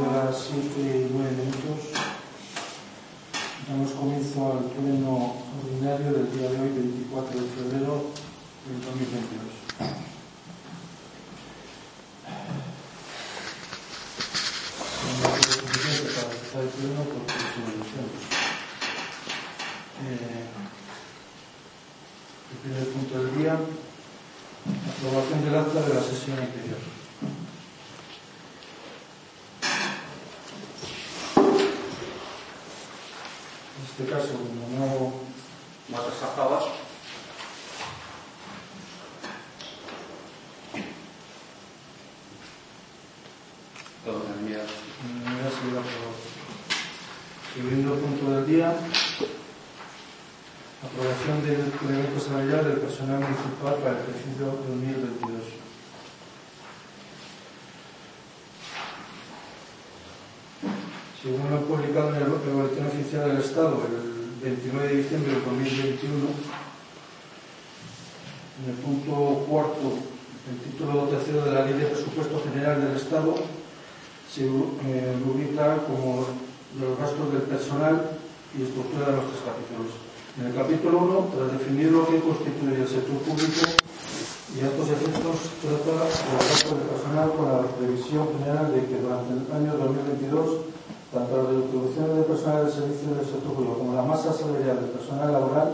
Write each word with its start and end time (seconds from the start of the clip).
Siendo 0.00 0.16
las 0.16 0.48
7 0.48 0.64
y 0.80 1.12
9 1.12 1.30
minutos, 1.36 1.92
damos 3.68 3.90
comienzo 3.92 4.52
al 4.52 4.64
pleno 4.72 5.36
ordinario 5.60 6.12
del 6.12 6.32
día 6.32 6.48
de 6.48 6.56
hoy, 6.58 6.70
24 6.70 7.38
de 7.38 7.46
febrero 7.48 8.08
del 8.64 8.80
2022. 8.80 9.44
Con 14.96 15.12
la 15.20 15.36
suficiente 15.36 16.08
para 16.16 16.64
el 16.64 16.70
pleno 16.70 17.02
por. 17.04 17.20
Eh, 20.00 20.44
el 22.52 22.58
primer 22.62 22.88
punto 22.88 23.12
del 23.22 23.36
día, 23.36 23.52
aprobación 24.96 25.44
del 25.44 25.54
acta 25.56 25.82
de 25.82 25.94
la 25.94 26.00
sesión 26.00 26.38
anterior. 26.38 26.89
Este 34.00 34.12
caso, 34.12 34.28
como 34.32 35.12
no 35.88 35.98
rechazadas. 35.98 36.64
Todo 44.04 44.20
aprobado. 45.66 46.10
Siguiendo 47.54 47.94
el 47.94 48.00
punto 48.00 48.30
del 48.30 48.46
día, 48.46 48.68
aprobación 50.82 51.44
del 51.44 51.66
incremento 51.66 52.20
salarial 52.20 52.64
del 52.64 52.78
personal 52.78 53.20
municipal 53.20 53.74
para 53.82 53.98
el 53.98 54.04
ejercicio 54.08 54.46
2022. 54.46 55.69
Según 61.20 61.50
lo 61.50 61.60
publicado 61.68 62.16
en 62.16 62.22
el 62.22 62.32
Oficial 62.32 63.28
del 63.28 63.44
Estado 63.44 63.76
el 63.84 64.40
29 64.40 64.88
de 64.88 65.02
diciembre 65.02 65.32
del 65.32 65.44
2021, 65.44 66.16
en 68.56 68.64
el 68.64 68.76
punto 68.80 69.44
cuarto, 69.44 70.00
el 70.48 70.56
título 70.64 71.12
tercero 71.12 71.44
de 71.44 71.52
la 71.52 71.66
Ley 71.66 71.74
de 71.74 71.92
Presupuesto 71.92 72.40
General 72.48 72.80
del 72.80 72.96
Estado, 72.96 73.34
se 74.32 74.48
eh, 74.48 75.12
rubrica 75.20 75.84
como 75.84 76.24
los 76.80 76.96
gastos 76.96 77.32
del 77.36 77.42
personal 77.42 78.16
y 78.56 78.62
estructura 78.64 79.12
de 79.12 79.16
los 79.20 79.28
tres 79.28 79.44
capítulos. 79.44 79.92
En 80.40 80.46
el 80.48 80.54
capítulo 80.56 81.04
1, 81.04 81.36
tras 81.36 81.52
definir 81.52 81.92
lo 81.92 82.08
que 82.08 82.24
constituye 82.24 82.80
el 82.80 82.88
sector 82.88 83.20
público 83.28 83.68
y 84.56 84.64
a 84.64 84.72
estos 84.72 84.88
efectos, 84.88 85.36
trata 85.60 86.00
los 86.00 86.48
gastos 86.48 86.80
del 86.80 86.88
personal 86.88 87.28
con 87.36 87.44
la 87.44 87.60
previsión 87.76 88.24
general 88.40 88.72
de 88.72 88.88
que 88.88 88.96
durante 89.04 89.36
el 89.36 89.44
año 89.52 89.76
2022 89.76 90.80
tanto 91.12 91.36
las 91.36 91.46
retribuciones 91.46 92.16
del 92.16 92.24
personal 92.24 92.64
del 92.64 92.74
servicio 92.74 93.14
del 93.14 93.26
público 93.42 93.78
como 93.78 93.94
la 93.94 94.02
masa 94.02 94.32
salarial 94.32 94.80
del 94.80 94.90
personal 94.90 95.32
laboral 95.32 95.72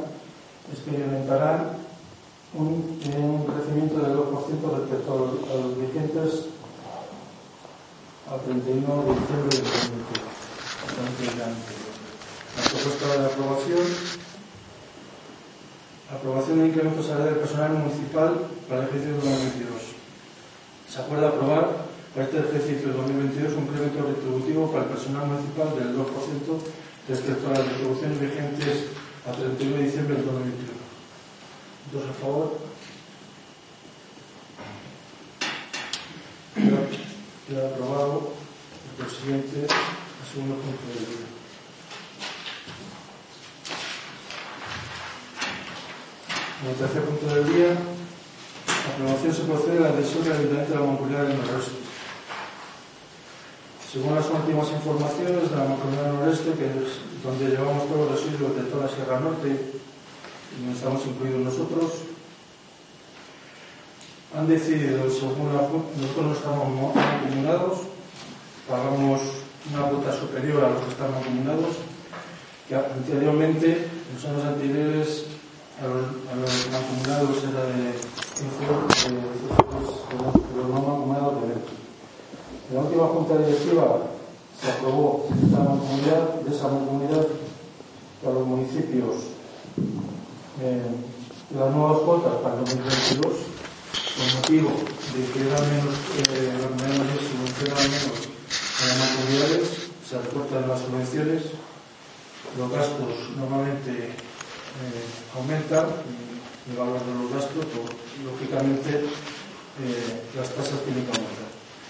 experimentarán 0.72 1.78
un, 2.54 2.64
un 2.64 3.44
crecimiento 3.44 4.00
del 4.00 4.16
2% 4.16 4.32
respecto 4.32 5.12
a 5.12 5.16
los, 5.16 5.28
a 5.44 5.56
vigentes 5.76 6.46
al 8.32 8.40
31 8.40 8.80
de 8.80 8.86
diciembre 9.12 9.56
del 9.56 9.62
2021. 9.62 10.24
La 12.56 12.62
propuesta 12.62 13.06
de 13.06 13.26
aprobación. 13.26 13.86
Aprobación 16.10 16.58
de 16.60 16.66
incremento 16.68 17.02
salarial 17.02 17.34
del 17.34 17.40
personal 17.40 17.72
municipal 17.72 18.38
para 18.68 18.82
el 18.82 18.88
ejercicio 18.88 19.16
2022. 19.16 19.82
Se 20.88 21.00
acuerda 21.00 21.28
aprobar 21.28 21.68
este 22.22 22.38
ejercicio 22.38 22.94
2022 22.94 23.52
un 23.52 23.64
incremento 23.64 24.06
retributivo 24.08 24.72
para 24.72 24.84
el 24.84 24.90
personal 24.90 25.26
municipal 25.26 25.68
del 25.76 25.94
2% 25.94 26.06
respecto 27.08 27.46
a 27.46 27.50
las 27.50 27.68
retribuciones 27.68 28.20
vigentes 28.20 28.84
a 29.28 29.32
31 29.32 29.76
de 29.76 29.82
diciembre 29.82 30.16
del 30.16 30.24
2021. 30.24 30.72
¿Dos 31.92 32.02
a 32.08 32.12
favor? 32.14 32.58
Queda, 37.46 37.68
aprobado 37.68 38.32
el 38.88 39.04
presidente 39.04 39.66
al 39.68 40.26
segundo 40.32 40.54
punto 40.56 40.82
del 40.88 41.04
día. 41.04 41.26
El 46.66 46.74
tercer 46.76 47.02
punto 47.02 47.26
del 47.34 47.54
día, 47.54 47.76
aprobación 48.94 49.34
se 49.34 49.42
procede 49.42 49.78
a 49.78 49.80
la 49.82 49.88
adhesión 49.90 50.24
del 50.24 50.32
Ayuntamiento 50.32 50.72
de 50.72 50.80
la 50.80 50.86
Mancomunidad 50.86 51.26
del 51.26 51.36
Noroeste. 51.36 51.85
Según 53.96 54.14
las 54.14 54.28
últimas 54.28 54.68
informaciones 54.72 55.48
de 55.48 55.56
la 55.56 55.64
Mancomunidad 55.64 56.04
del 56.04 56.14
Noroeste, 56.20 56.52
que 56.52 56.68
es 56.68 57.00
donde 57.24 57.48
llevamos 57.48 57.88
todos 57.88 58.12
los 58.12 58.20
residuos 58.20 58.52
de 58.54 58.68
toda 58.68 58.84
la 58.84 58.92
Sierra 58.92 59.20
Norte, 59.20 59.48
y 59.48 60.60
donde 60.60 60.76
estamos 60.76 61.00
incluidos 61.06 61.40
nosotros, 61.40 62.04
han 64.36 64.46
decidido, 64.48 65.08
según 65.08 65.48
la 65.48 65.64
nosotros 65.64 66.26
no 66.28 66.32
estamos 66.36 66.92
acumulados, 66.92 67.88
pagamos 68.68 69.20
una 69.72 69.88
cuota 69.88 70.12
superior 70.12 70.62
a 70.62 70.76
los 70.76 70.82
que 70.84 70.90
están 70.92 71.14
acumulados, 71.16 71.80
que 72.68 72.76
anteriormente, 72.76 73.88
en 73.88 74.12
los 74.12 74.24
años 74.28 74.44
anteriores, 74.44 75.24
a 75.80 75.88
los, 75.88 76.04
a 76.04 76.36
los 76.36 76.52
acumulados 76.68 77.48
era 77.48 77.64
de 77.64 77.96
15 77.96 78.60
euros, 78.60 78.92
de 78.92 79.08
16 79.08 79.56
euros, 80.20 80.44
pero 80.52 80.68
no 80.68 80.84
acumulados 80.84 81.40
de 81.40 81.48
20. 81.48 81.75
En 82.68 82.74
la 82.76 82.82
última 82.82 83.06
junta 83.06 83.38
directiva 83.38 83.98
se 84.60 84.70
aprobó 84.70 85.28
mancomunidad, 85.50 86.40
de 86.44 86.56
esa 86.56 86.68
mancomunidad 86.68 87.26
para 88.22 88.34
los 88.34 88.46
municipios 88.46 89.14
eh, 90.62 90.82
las 91.54 91.74
nuevas 91.74 91.98
cuotas 91.98 92.34
para 92.42 92.54
el 92.54 92.64
2022 92.64 93.32
con 94.16 94.40
motivo 94.40 94.70
de 95.14 95.20
que 95.30 95.46
eran 95.46 95.62
menos, 95.70 95.94
eh, 96.16 96.52
los 96.58 96.70
menores 96.82 97.20
subvencionaban 97.22 97.90
menos 97.90 98.18
a 98.82 98.86
las 98.86 98.98
mancomunidades, 98.98 99.68
se 100.08 100.18
recortan 100.18 100.68
las 100.68 100.80
subvenciones, 100.80 101.42
los 102.58 102.72
gastos 102.72 103.30
normalmente 103.36 103.92
eh, 103.92 105.06
aumentan, 105.36 105.86
el 106.70 106.76
valor 106.76 106.98
de 106.98 107.14
los 107.14 107.32
gastos, 107.32 107.64
lógicamente 108.24 109.04
eh, 109.04 110.22
las 110.34 110.48
tasas 110.50 110.80
tienen 110.84 111.04
que 111.04 111.12
aumentar. 111.12 111.45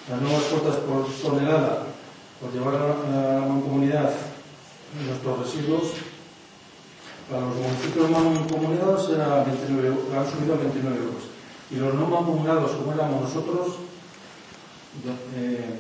Las 0.09 0.21
nuevas 0.21 0.45
cuotas 0.45 0.77
por 0.77 1.05
tonelada 1.05 1.83
por 2.41 2.53
llevar 2.53 2.75
a 2.75 3.41
la, 3.41 3.47
mancomunidad 3.47 4.13
nuestros 5.05 5.39
residuos 5.41 5.83
para 7.29 7.43
los 7.43 7.57
municipios 7.57 8.11
mancomunados 8.11 9.11
era 9.11 9.43
29, 9.43 9.89
euros, 9.89 10.05
han 10.15 10.31
subido 10.31 10.55
a 10.55 10.59
29 10.59 10.97
euros. 10.97 11.23
Y 11.71 11.77
los 11.77 11.95
no 11.95 12.07
mancomunados, 12.07 12.71
como 12.71 12.93
éramos 12.93 13.23
nosotros, 13.23 13.83
eh, 15.35 15.75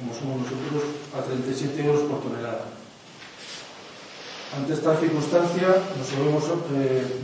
como 0.00 0.14
somos 0.14 0.50
nosotros, 0.50 0.90
a 1.16 1.22
37 1.22 1.84
euros 1.84 2.02
por 2.10 2.22
tonelada. 2.22 2.64
Ante 4.56 4.72
esta 4.72 4.96
circunstancia, 4.98 5.68
nos 5.96 6.10
vemos 6.18 6.42
eh, 6.74 7.22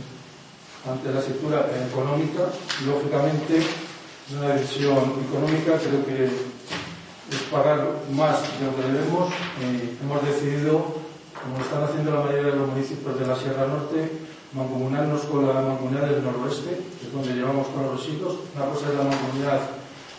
ante 0.89 1.11
la 1.11 1.21
sectura 1.21 1.67
económica, 1.91 2.47
lógicamente, 2.85 3.86
una 4.35 4.55
decisión 4.55 4.97
económica, 5.23 5.79
creo 5.79 6.05
que 6.05 6.25
es 6.25 7.41
pagar 7.51 7.79
más 8.11 8.41
de 8.59 8.65
lo 8.65 8.75
que 8.75 8.83
debemos. 8.83 9.31
Eh, 9.61 9.97
hemos 10.01 10.25
decidido, 10.25 10.99
como 11.31 11.63
están 11.63 11.83
haciendo 11.83 12.11
la 12.11 12.21
mayoría 12.21 12.51
de 12.51 12.57
los 12.57 12.67
municipios 12.67 13.19
de 13.19 13.27
la 13.27 13.35
Sierra 13.35 13.67
Norte, 13.67 14.27
mancomunarnos 14.53 15.21
con 15.25 15.47
la 15.47 15.61
mancomunidad 15.61 16.09
del 16.09 16.23
noroeste, 16.23 16.75
que 16.99 17.07
es 17.07 17.13
donde 17.13 17.35
llevamos 17.35 17.67
todos 17.71 17.83
los 17.83 17.99
residuos. 17.99 18.35
Una 18.55 18.65
cosa 18.65 18.89
es 18.89 18.95
la 18.95 19.03
mancomunidad 19.03 19.61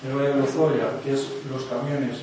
del 0.02 0.16
Valle 0.16 0.28
de 0.28 0.40
Lozoya, 0.40 0.88
que 1.04 1.12
es 1.12 1.28
los 1.50 1.64
camiones 1.64 2.16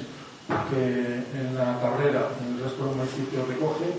que 0.70 1.26
en 1.34 1.56
la 1.58 1.82
carrera 1.82 2.30
en 2.42 2.56
el 2.56 2.64
resto 2.64 2.86
del 2.86 2.96
municipio 2.96 3.46
recoge, 3.50 3.98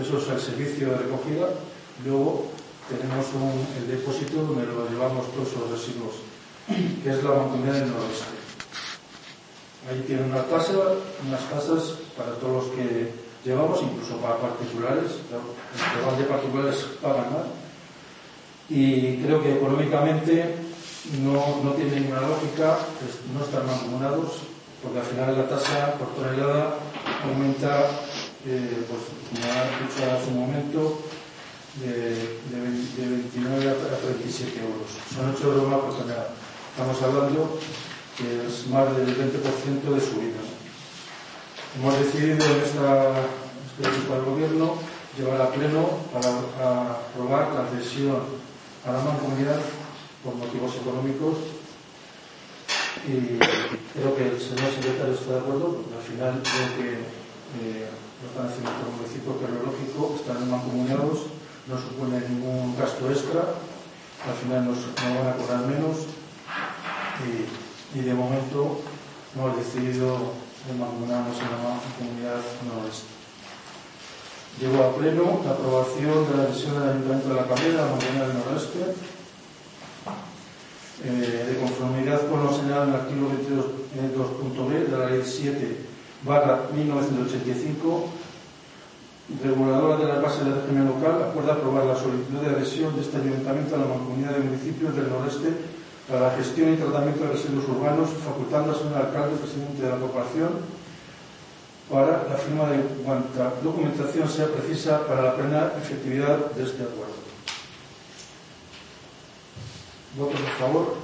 eso 0.00 0.18
es 0.18 0.28
el 0.28 0.40
servicio 0.40 0.90
de 0.90 0.96
recogida. 0.96 1.48
Luego 2.04 2.48
tenemos 2.88 3.26
un, 3.36 3.52
el 3.80 3.86
depósito 3.88 4.42
donde 4.42 4.66
lo 4.66 4.88
llevamos 4.88 5.30
todos 5.32 5.52
los 5.60 5.70
residuos, 5.76 6.24
que 6.66 7.10
es 7.10 7.22
la 7.22 7.30
mancomunidad 7.30 7.74
del 7.74 7.90
noroeste. 7.90 8.34
Ahí 9.90 10.02
tienen 10.06 10.30
una 10.30 10.42
tasa, 10.44 10.72
unas 11.26 11.50
tasas 11.50 11.98
para 12.16 12.32
todos 12.36 12.64
los 12.64 12.74
que 12.74 13.12
llevamos, 13.44 13.82
incluso 13.82 14.16
para 14.16 14.38
particulares. 14.38 15.20
Los 15.30 15.92
que 15.92 16.06
van 16.06 16.18
de 16.18 16.24
particulares 16.24 16.86
pagan 17.02 17.32
más. 17.32 17.46
Y 18.70 19.18
creo 19.18 19.42
que 19.42 19.56
económicamente 19.56 20.56
no, 21.22 21.60
no 21.62 21.72
tiene 21.72 22.00
ninguna 22.00 22.22
lógica 22.22 22.78
no 23.34 23.44
estar 23.44 23.62
mancomunados, 23.64 24.40
porque 24.82 25.00
al 25.00 25.04
final 25.04 25.36
la 25.36 25.48
tasa 25.48 25.94
por 25.98 26.14
tonelada 26.14 26.76
aumenta, 27.22 27.90
eh, 28.46 28.86
pues, 28.88 29.02
como 29.28 29.52
ha 29.52 29.64
dicho 29.84 30.10
hace 30.10 30.30
un 30.30 30.40
momento, 30.40 31.02
de, 31.80 32.38
de, 32.54 33.08
29 33.08 33.70
a 33.70 33.98
37 33.98 34.60
euros. 34.60 34.88
Son 35.14 35.34
8 35.34 35.44
euros 35.44 35.68
más 35.68 35.80
por 35.80 35.98
tonelada. 35.98 36.43
Estamos 36.74 37.00
hablando 37.02 37.56
que 38.18 38.48
es 38.48 38.66
más 38.66 38.96
del 38.96 39.06
20% 39.06 39.94
de 39.94 40.00
subida. 40.00 40.42
Hemos 41.78 41.98
decidido 42.00 42.34
en 42.34 42.62
esta, 42.66 43.14
este 43.78 43.94
equipo 43.94 44.14
del 44.14 44.24
gobierno 44.24 44.74
llevar 45.16 45.40
a 45.40 45.50
pleno 45.52 45.86
para 46.12 46.98
aprobar 46.98 47.54
la 47.54 47.70
adhesión 47.70 48.18
a 48.84 48.90
la 48.90 48.98
mancomunidad 49.06 49.60
por 50.24 50.34
motivos 50.34 50.74
económicos 50.74 51.46
y 53.06 53.38
creo 53.94 54.16
que 54.16 54.34
el 54.34 54.40
señor 54.42 54.74
secretario 54.74 55.14
está 55.14 55.30
de 55.30 55.38
acuerdo 55.46 55.78
porque 55.78 55.94
al 55.94 56.02
final 56.02 56.42
creo 56.42 56.68
que 56.74 56.90
eh, 57.62 57.86
lo 57.86 58.26
están 58.26 58.50
haciendo 58.50 58.74
por 58.82 58.90
un 58.90 58.98
municipio 58.98 60.10
que 60.10 60.16
están 60.26 60.50
mancomunados, 60.50 61.30
no 61.70 61.78
supone 61.78 62.18
ningún 62.28 62.74
gasto 62.76 63.08
extra, 63.12 63.62
al 64.26 64.36
final 64.42 64.66
nos, 64.66 64.78
nos 64.82 65.22
van 65.22 65.28
a 65.30 65.36
cobrar 65.38 65.66
menos 65.70 66.13
y 67.94 67.98
de 68.00 68.14
momento 68.14 68.80
hemos 69.34 69.56
decidido 69.56 70.34
mancomunarnos 70.72 71.36
en 71.36 71.44
la 71.44 71.76
comunidad 71.98 72.40
noroeste. 72.64 73.12
Llegó 74.60 74.84
a 74.84 74.96
pleno 74.96 75.42
la 75.44 75.50
aprobación 75.50 76.30
de 76.30 76.36
la 76.36 76.46
decisión 76.46 76.80
del 76.80 76.90
Ayuntamiento 76.90 77.28
de 77.28 77.34
la 77.34 77.46
Cabrera, 77.46 77.84
la 77.84 77.90
Comunidad 77.90 78.26
del 78.28 78.38
Noroeste, 78.38 78.82
eh, 81.04 81.46
de 81.50 81.58
conformidad 81.58 82.28
con 82.30 82.44
lo 82.44 82.54
señalado 82.54 82.84
en 82.84 82.88
el 82.90 82.94
artículo 82.94 83.28
22.b 83.28 84.90
de 84.90 84.98
la 84.98 85.10
Ley 85.10 85.22
7 85.24 85.76
barra 86.24 86.70
1985, 86.72 88.08
reguladora 89.42 89.96
de 89.98 90.04
las 90.06 90.22
bases 90.22 90.44
de 90.46 90.54
régimen 90.54 90.86
local, 90.86 91.30
acuerda 91.30 91.54
aprobar 91.54 91.86
la 91.86 91.96
solicitud 91.96 92.38
de 92.40 92.54
adhesión 92.54 92.94
de 92.94 93.02
este 93.02 93.16
ayuntamiento 93.16 93.74
a 93.74 93.78
la 93.78 93.86
mancomunidad 93.86 94.32
de 94.32 94.44
municipios 94.44 94.96
del 94.96 95.10
noreste 95.10 95.73
para 96.08 96.28
la 96.28 96.36
gestión 96.36 96.72
y 96.72 96.76
tratamiento 96.76 97.24
de 97.24 97.32
residuos 97.32 97.68
urbanos, 97.68 98.10
facultando 98.24 98.72
al 98.72 99.06
alcalde, 99.06 99.36
presidente 99.36 99.82
de 99.82 99.88
la 99.88 99.98
corporación, 99.98 100.50
para 101.90 102.24
la 102.28 102.36
firma 102.36 102.70
de 102.70 102.82
cuanta 103.04 103.52
documentación 103.62 104.28
sea 104.28 104.48
precisa 104.48 105.06
para 105.06 105.22
la 105.22 105.36
plena 105.36 105.72
efectividad 105.80 106.50
de 106.52 106.64
este 106.64 106.82
acuerdo. 106.82 107.14
¿Votos 110.16 110.40
a 110.40 110.58
favor? 110.58 110.94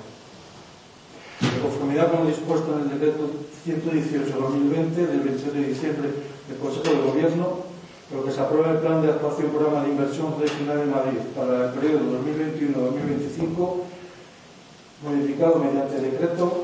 De 1.44 1.60
conformidad 1.60 2.08
con 2.08 2.24
lo 2.24 2.32
dispuesto 2.32 2.72
en 2.72 2.88
el 2.88 2.96
decreto 2.96 3.28
118-2020 3.68 4.96
del 4.96 5.28
28 5.28 5.60
de 5.60 5.68
diciembre 5.68 6.08
del 6.48 6.58
Consejo 6.58 6.88
de 6.88 7.04
Gobierno, 7.04 7.68
por 8.08 8.20
lo 8.20 8.24
que 8.24 8.32
se 8.32 8.40
aprueba 8.40 8.72
el 8.72 8.78
plan 8.78 9.02
de 9.02 9.10
actuación 9.12 9.52
programa 9.52 9.84
de 9.84 9.90
inversión 9.92 10.40
regional 10.40 10.80
de 10.80 10.88
Madrid 10.88 11.20
para 11.36 11.68
el 11.68 11.72
periodo 11.76 12.00
2021-2025, 12.24 15.04
modificado 15.04 15.60
mediante 15.60 16.00
decreto, 16.00 16.64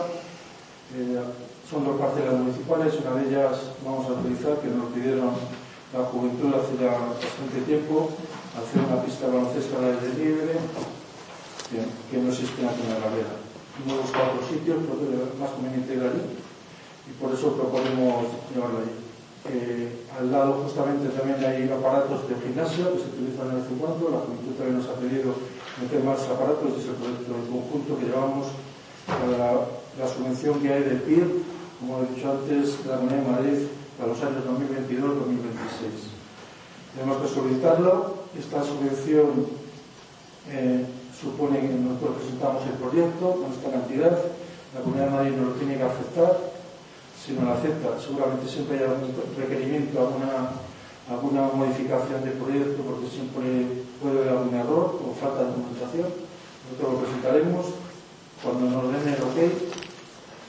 Eh, 0.97 1.21
son 1.69 1.85
dos 1.85 2.01
parcelas 2.01 2.41
municipales, 2.41 2.95
una 3.05 3.21
de 3.21 3.29
ellas 3.29 3.77
vamos 3.85 4.07
a 4.09 4.13
utilizar, 4.13 4.57
que 4.61 4.69
nos 4.69 4.89
pidieron 4.93 5.33
la 5.93 6.05
juventud 6.05 6.49
hace 6.55 6.83
ya 6.83 6.97
bastante 6.97 7.61
tiempo, 7.67 8.09
hacer 8.57 8.81
una 8.89 9.03
pista 9.05 9.27
baloncesto 9.27 9.77
a 9.77 9.83
la 9.83 9.89
de 10.01 10.15
libre, 10.17 10.57
que, 11.71 12.17
no 12.19 12.29
existe 12.29 12.65
aquí 12.67 12.83
en 12.83 12.93
la 12.93 13.05
galera. 13.05 13.33
Hemos 13.79 14.03
buscado 14.03 14.35
otros 14.35 14.51
sitios, 14.51 14.79
es 14.83 15.39
más 15.39 15.51
conveniente 15.51 15.95
ir 15.95 16.03
allí, 16.03 16.25
y 17.07 17.13
por 17.21 17.33
eso 17.33 17.55
proponemos 17.55 18.49
llevarlo 18.51 18.83
allí. 18.83 18.97
Eh, 19.49 20.05
al 20.19 20.33
lado 20.33 20.67
justamente 20.67 21.09
también 21.15 21.39
hay 21.41 21.71
aparatos 21.71 22.29
de 22.29 22.35
gimnasio 22.43 22.93
que 22.93 23.01
se 23.01 23.09
utilizan 23.15 23.55
en 23.55 23.63
el 23.63 23.69
50, 23.71 24.11
la 24.11 24.27
juventud 24.27 24.53
también 24.59 24.77
nos 24.83 24.91
ha 24.91 24.99
pedido 24.99 25.33
meter 25.81 26.03
más 26.03 26.21
aparatos 26.27 26.75
y 26.75 26.81
es 26.83 26.91
el 26.91 26.99
proyecto 26.99 27.33
del 27.33 27.49
conjunto 27.49 27.97
que 27.97 28.11
llevamos 28.11 28.51
para 29.07 29.39
la, 29.39 30.07
subvención 30.11 30.61
que 30.61 30.73
hay 30.73 30.83
de 30.83 30.97
PIR 30.97 31.49
como 31.81 32.03
he 32.03 32.15
dicho 32.15 32.31
antes, 32.31 32.85
la 32.87 32.97
Comunidad 32.97 33.23
de 33.23 33.31
Madrid 33.31 33.59
para 33.97 34.11
los 34.11 34.21
años 34.23 34.43
2022-2026. 34.51 36.11
Tenemos 36.95 37.23
que 37.23 37.29
solicitarlo. 37.29 38.19
Esta 38.37 38.63
subvención 38.63 39.47
eh, 40.51 40.85
supone 41.21 41.61
que 41.61 41.69
nosotros 41.69 42.23
presentamos 42.23 42.63
el 42.67 42.79
proyecto 42.79 43.43
con 43.43 43.51
esta 43.51 43.71
cantidad. 43.71 44.15
La 44.75 44.81
Comunidad 44.81 45.07
de 45.07 45.11
Madrid 45.11 45.33
no 45.35 45.51
lo 45.51 45.55
tiene 45.59 45.77
que 45.77 45.83
aceptar. 45.83 46.39
Si 47.19 47.33
no 47.33 47.45
lo 47.45 47.53
acepta, 47.53 47.99
seguramente 47.99 48.47
siempre 48.47 48.79
haya 48.79 48.95
un 48.95 49.11
requerimiento, 49.37 49.99
alguna, 49.99 50.55
alguna 51.11 51.43
modificación 51.53 52.23
del 52.23 52.39
proyecto, 52.39 52.83
porque 52.83 53.11
siempre 53.11 53.85
puede 54.01 54.23
haber 54.23 54.29
algún 54.31 54.55
error 54.55 55.03
o 55.03 55.13
falta 55.19 55.43
de 55.43 55.51
documentación. 55.51 56.07
Nosotros 56.71 56.93
lo 56.93 56.99
presentaremos. 57.03 57.67
Cuando 58.39 58.71
nos 58.71 58.93
den 58.95 59.15
el 59.15 59.23
ok, 59.23 59.39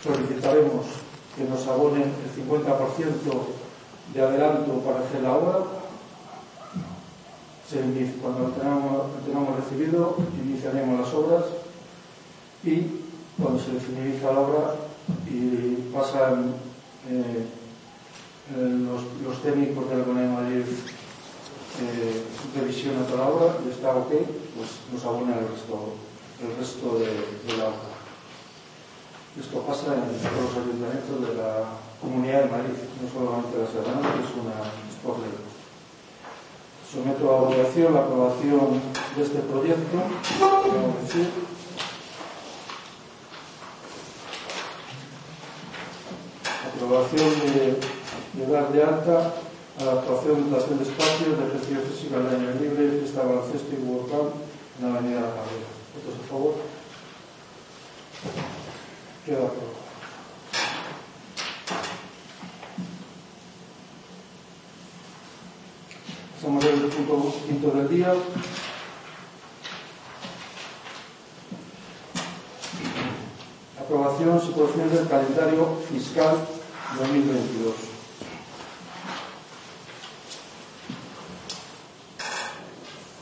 solicitaremos 0.03 0.85
que 1.35 1.43
nos 1.49 1.65
abonen 1.65 2.13
el 2.13 2.29
50% 2.29 2.69
de 4.13 4.21
adelanto 4.21 4.73
para 4.85 4.99
hacer 4.99 5.23
la 5.23 5.33
obra. 5.33 5.88
Cuando 7.69 8.47
lo 8.47 8.49
tengamos, 8.49 9.55
recibido, 9.55 10.17
iniciaremos 10.43 11.01
las 11.01 11.13
obras 11.13 11.45
y 12.63 12.81
cuando 13.39 13.59
se 13.61 13.79
finaliza 13.79 14.33
la 14.33 14.39
obra 14.39 14.75
y 15.29 15.93
pasan 15.93 16.55
eh, 17.07 17.45
los, 18.57 19.03
los, 19.23 19.43
técnicos 19.43 19.88
de 19.88 19.97
la 19.97 20.03
Comunidad 20.03 20.29
de 20.29 20.33
Madrid 20.33 20.65
eh, 20.65 22.23
revisión 22.59 22.97
a 22.97 23.05
toda 23.05 23.19
la 23.19 23.29
obra 23.29 23.57
y 23.63 23.69
está 23.69 23.95
ok, 23.95 24.09
pues 24.09 24.69
nos 24.91 25.05
abonan 25.05 25.38
el 25.38 25.49
resto, 25.49 25.93
el 26.41 26.57
resto 26.57 26.97
de, 26.97 27.05
de 27.05 27.57
la 27.59 27.69
obra. 27.69 27.93
Esto 29.39 29.61
pasa 29.61 29.93
en 29.93 30.17
todos 30.17 30.57
los 30.57 30.65
ayuntamientos 30.65 31.21
de 31.21 31.35
la 31.38 31.77
Comunidad 32.01 32.45
de 32.45 32.49
Madrid, 32.49 32.81
no 32.97 33.13
solamente 33.13 33.57
de 33.57 33.63
la 33.63 33.69
Serrana, 33.69 34.13
que 34.13 34.25
es 34.25 34.33
una 34.33 34.57
es 34.89 34.95
por 35.03 35.19
ley. 35.19 35.49
Someto 36.91 37.29
a 37.29 37.38
votación 37.41 37.96
a 37.96 38.00
aprobación 38.00 38.81
deste 39.15 39.39
proyecto. 39.46 39.98
Decir. 41.05 41.29
Aprobación 46.65 47.29
de, 47.53 47.77
de 48.34 48.51
dar 48.51 48.72
de 48.74 48.81
alta 48.81 49.34
a 49.79 49.91
actuación 50.01 50.43
de 50.43 50.50
dotación 50.50 50.77
de 50.79 50.84
espacios 50.84 51.38
de 51.38 51.46
ejercicio 51.46 51.81
físico 51.81 52.15
al 52.17 52.27
año 52.27 52.58
libre, 52.60 53.00
pista 53.00 53.22
baloncesto 53.22 53.69
y 53.69 53.86
workout 53.86 54.34
na 54.79 54.96
Avenida 54.96 55.22
da 55.22 55.36
Carrera. 55.36 55.69
¿Votos 55.93 56.15
a 56.17 56.27
favor? 56.27 56.55
Queda 59.25 59.46
aprobado. 59.46 59.78
Pasamos 66.39 66.63
al 66.63 66.72
punto 66.88 67.36
quinto 67.46 67.72
del 67.72 67.89
día. 67.89 68.13
Aprobación 73.77 74.39
situación 74.39 74.89
del 74.89 75.10
calendario 75.10 75.67
fiscal 75.91 76.38
2022. 76.98 77.74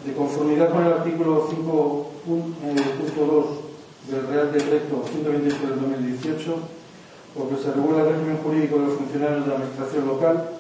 De 0.06 0.14
conformidad 0.14 0.70
con 0.70 0.86
el 0.86 0.94
artículo 0.94 1.50
5.2 1.50 3.46
del 4.12 4.28
Real 4.28 4.52
Decreto 4.54 5.04
128 5.12 5.68
del 5.68 5.82
2018, 5.82 6.56
porque 7.36 7.64
se 7.64 7.72
regula 7.72 8.04
el 8.04 8.10
régimen 8.10 8.38
jurídico 8.44 8.78
de 8.78 8.86
los 8.86 8.98
funcionarios 8.98 9.42
de 9.42 9.48
la 9.50 9.56
Administración 9.56 10.06
local, 10.06 10.57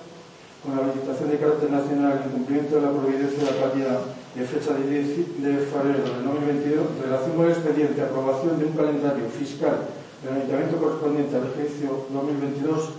con 0.64 0.76
la 0.76 0.84
habilitación 0.84 1.32
de 1.32 1.38
carácter 1.38 1.72
nacional 1.72 2.22
y 2.26 2.34
cumplimiento 2.34 2.76
de 2.76 2.82
la 2.82 2.92
providencia 2.92 3.40
de 3.40 3.52
la 3.52 3.62
partida 3.62 3.94
de 4.36 4.44
fecha 4.46 4.74
de, 4.74 4.86
de 4.86 5.52
febrero 5.66 6.04
del 6.04 6.24
2022, 6.24 7.02
relación 7.02 7.32
con 7.36 7.46
el 7.46 7.52
expediente 7.52 8.02
aprobación 8.02 8.60
de 8.60 8.66
un 8.66 8.74
calendario 8.74 9.26
fiscal 9.30 9.90
del 10.24 10.34
Ayuntamiento 10.34 10.78
correspondiente 10.78 11.36
al 11.38 11.48
ejercicio 11.54 12.06
2022, 12.10 12.90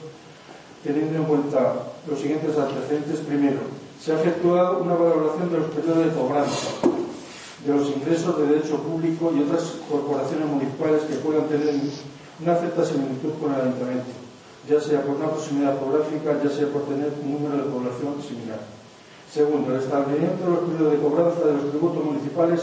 teniendo 0.83 1.19
en 1.19 1.25
cuenta 1.25 1.95
los 2.07 2.19
siguientes 2.19 2.57
antecedentes. 2.57 3.21
Primero, 3.27 3.61
se 4.01 4.13
ha 4.13 4.21
efectuado 4.21 4.79
una 4.79 4.95
valoración 4.95 5.51
de 5.51 5.59
los 5.59 5.71
periodos 5.71 6.07
de 6.07 6.13
cobranza 6.13 6.99
de 7.65 7.75
los 7.75 7.89
ingresos 7.89 8.39
de 8.39 8.47
derecho 8.47 8.79
público 8.79 9.33
y 9.35 9.43
otras 9.43 9.83
corporaciones 9.91 10.47
municipales 10.47 11.03
que 11.03 11.17
puedan 11.17 11.49
tener 11.49 11.75
una 12.41 12.57
cierta 12.57 12.85
similitud 12.85 13.33
con 13.41 13.53
el 13.53 13.61
ayuntamiento, 13.61 14.07
ya 14.69 14.81
sea 14.81 15.01
por 15.03 15.17
una 15.17 15.33
proximidad 15.33 15.79
geográfica, 15.81 16.37
ya 16.45 16.51
sea 16.51 16.69
por 16.69 16.85
tener 16.85 17.09
un 17.25 17.33
número 17.33 17.57
de 17.57 17.73
población 17.73 18.21
similar. 18.21 18.61
Segundo, 19.33 19.73
el 19.73 19.81
establecimiento 19.81 20.45
de 20.45 20.51
los 20.51 20.65
periodos 20.69 20.93
de 20.93 21.01
cobranza 21.01 21.41
de 21.41 21.53
los 21.57 21.71
tributos 21.73 22.05
municipales 22.05 22.61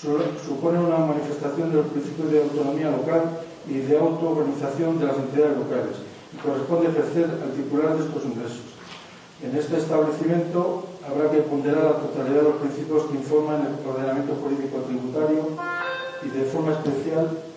supone 0.00 0.80
una 0.80 0.98
manifestación 0.98 1.70
de 1.70 1.76
los 1.76 1.86
principios 1.86 2.32
de 2.32 2.42
autonomía 2.42 2.90
local 2.90 3.44
y 3.68 3.78
de 3.84 3.98
autoorganización 3.98 4.98
de 4.98 5.06
las 5.06 5.16
entidades 5.16 5.58
locales 5.58 5.96
y 6.32 6.36
corresponde 6.40 6.88
ejercer 6.88 7.28
al 7.28 7.52
titular 7.52 7.96
de 7.96 8.04
estos 8.04 8.24
ingresos. 8.24 8.66
En 9.44 9.56
este 9.56 9.76
establecimiento 9.76 10.84
habrá 11.04 11.30
que 11.30 11.42
ponderar 11.42 11.84
la 11.84 12.00
totalidad 12.00 12.42
de 12.42 12.48
los 12.50 12.60
principios 12.62 13.04
que 13.04 13.16
informan 13.18 13.62
el 13.62 13.74
ordenamiento 13.86 14.34
jurídico 14.40 14.78
tributario 14.86 15.54
y 16.22 16.28
de 16.28 16.44
forma 16.44 16.72
especial 16.72 17.51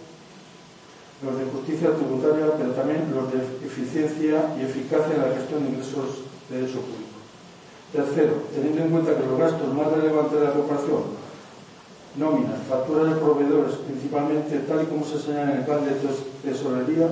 los 1.26 1.38
de 1.38 1.46
justicia 1.46 1.96
tributaria, 1.98 2.54
pero 2.58 2.72
también 2.72 3.10
los 3.10 3.34
de 3.34 3.42
eficiencia 3.66 4.54
y 4.58 4.62
eficacia 4.62 5.16
en 5.16 5.22
la 5.26 5.36
gestión 5.36 5.64
de 5.64 5.70
ingresos 5.74 6.30
de 6.50 6.62
derecho 6.62 6.86
público. 6.86 7.18
Tercero, 7.92 8.46
teniendo 8.54 8.82
en 8.84 8.90
cuenta 8.92 9.18
que 9.18 9.26
los 9.26 9.40
gastos 9.40 9.74
más 9.74 9.90
relevantes 9.92 10.38
de 10.40 10.46
la 10.46 10.54
corporación, 10.54 11.26
nóminas, 12.16 12.62
facturas 12.70 13.10
de 13.10 13.20
proveedores, 13.20 13.76
principalmente 13.88 14.60
tal 14.70 14.84
y 14.84 14.86
como 14.86 15.04
se 15.04 15.18
señala 15.18 15.52
en 15.52 15.58
el 15.60 15.66
plan 15.66 15.82
de 15.84 15.98
tesorería, 16.44 17.10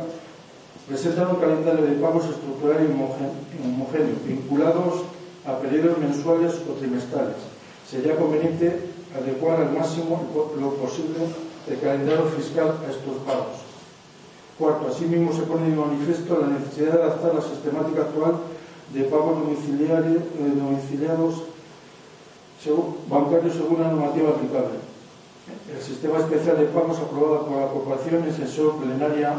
presentan 0.88 1.36
un 1.36 1.41
calendario 1.41 1.86
de 1.86 1.98
pagos 1.98 2.25
estructural 2.29 2.84
y 2.84 2.91
homogéneo, 2.91 4.15
vinculados 4.25 5.08
a 5.46 5.58
periodos 5.60 5.98
mensuales 5.98 6.53
o 6.70 6.74
trimestrales. 6.74 7.39
Sería 7.89 8.15
conveniente 8.15 8.91
adecuar 9.15 9.62
al 9.62 9.72
máximo 9.72 10.22
lo 10.60 10.74
posible 10.75 11.20
el 11.67 11.79
calendario 11.79 12.25
fiscal 12.25 12.75
a 12.86 12.91
estos 12.91 13.17
pagos. 13.25 13.62
Cuarto, 14.57 14.88
asimismo 14.88 15.33
se 15.33 15.43
pone 15.43 15.65
en 15.65 15.79
manifiesto 15.79 16.38
la 16.39 16.48
necesidad 16.48 16.93
de 16.93 17.03
adaptar 17.03 17.33
la 17.33 17.41
sistemática 17.41 18.01
actual 18.01 18.36
de 18.93 19.03
pagos 19.05 19.38
eh, 19.50 20.53
domiciliados 20.55 21.43
bancarios 23.10 23.55
según 23.55 23.81
la 23.81 23.89
normativa 23.89 24.29
aplicable. 24.29 24.79
El 25.74 25.81
sistema 25.81 26.19
especial 26.19 26.57
de 26.57 26.65
pagos 26.65 27.00
aprobado 27.00 27.48
por 27.48 27.57
la 27.60 27.67
Corporación 27.67 28.24
en 28.24 28.33
sesión 28.33 28.79
plenaria 28.79 29.33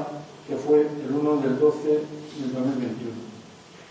que 0.49 0.57
fue 0.57 0.81
el 0.81 1.15
1 1.15 1.37
del 1.41 1.59
12 1.59 1.89
del 1.89 2.53
2021. 2.53 3.25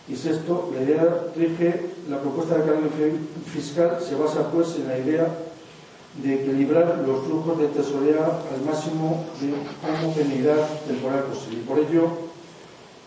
Y 0.09 0.15
sexto, 0.15 0.69
la 0.75 0.83
idea 0.83 1.27
rige 1.35 1.89
la 2.09 2.19
propuesta 2.19 2.57
de 2.57 2.65
calendario 2.65 3.17
fiscal 3.51 3.97
se 4.01 4.15
basa 4.15 4.51
pues 4.51 4.75
en 4.75 4.87
la 4.87 4.99
idea 4.99 5.27
de 6.21 6.35
equilibrar 6.35 7.03
los 7.07 7.25
flujos 7.25 7.57
de 7.57 7.67
tesorería 7.67 8.25
al 8.25 8.61
máximo 8.65 9.25
de 9.41 9.53
homogeneidad 9.89 10.67
temporal 10.85 11.23
posible. 11.23 11.61
Por 11.67 11.79
ello, 11.79 12.07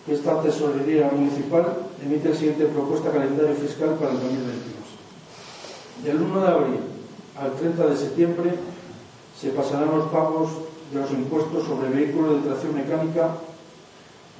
esta 0.08 0.42
tesorería 0.42 1.10
municipal 1.12 1.76
emite 2.04 2.30
la 2.30 2.34
siguiente 2.34 2.66
propuesta 2.66 3.10
calendario 3.10 3.54
fiscal 3.54 3.90
para 3.94 4.12
el 4.12 4.20
2022. 4.20 4.76
Del 6.04 6.22
1 6.22 6.40
de 6.40 6.48
abril 6.48 6.80
al 7.38 7.52
30 7.52 7.86
de 7.86 7.96
septiembre 7.96 8.54
se 9.40 9.50
pasarán 9.50 9.96
los 9.96 10.08
pagos 10.08 10.50
de 10.92 11.00
los 11.00 11.10
impuestos 11.10 11.64
sobre 11.64 11.90
vehículos 11.90 12.36
de 12.36 12.48
tracción 12.48 12.74
mecánica, 12.74 13.30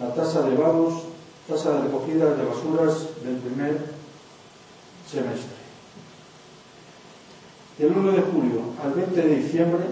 la 0.01 0.15
tasa 0.15 0.43
de 0.43 0.57
vados, 0.57 0.95
tasa 1.49 1.73
de 1.73 1.83
recogida 1.83 2.35
de 2.35 2.45
basuras 2.45 3.09
del 3.25 3.37
primer 3.37 3.79
semestre. 5.11 5.66
Del 7.79 7.93
1 7.93 8.13
de 8.13 8.23
julio 8.23 8.61
al 8.83 8.93
20 8.95 9.21
de 9.21 9.37
diciembre 9.37 9.85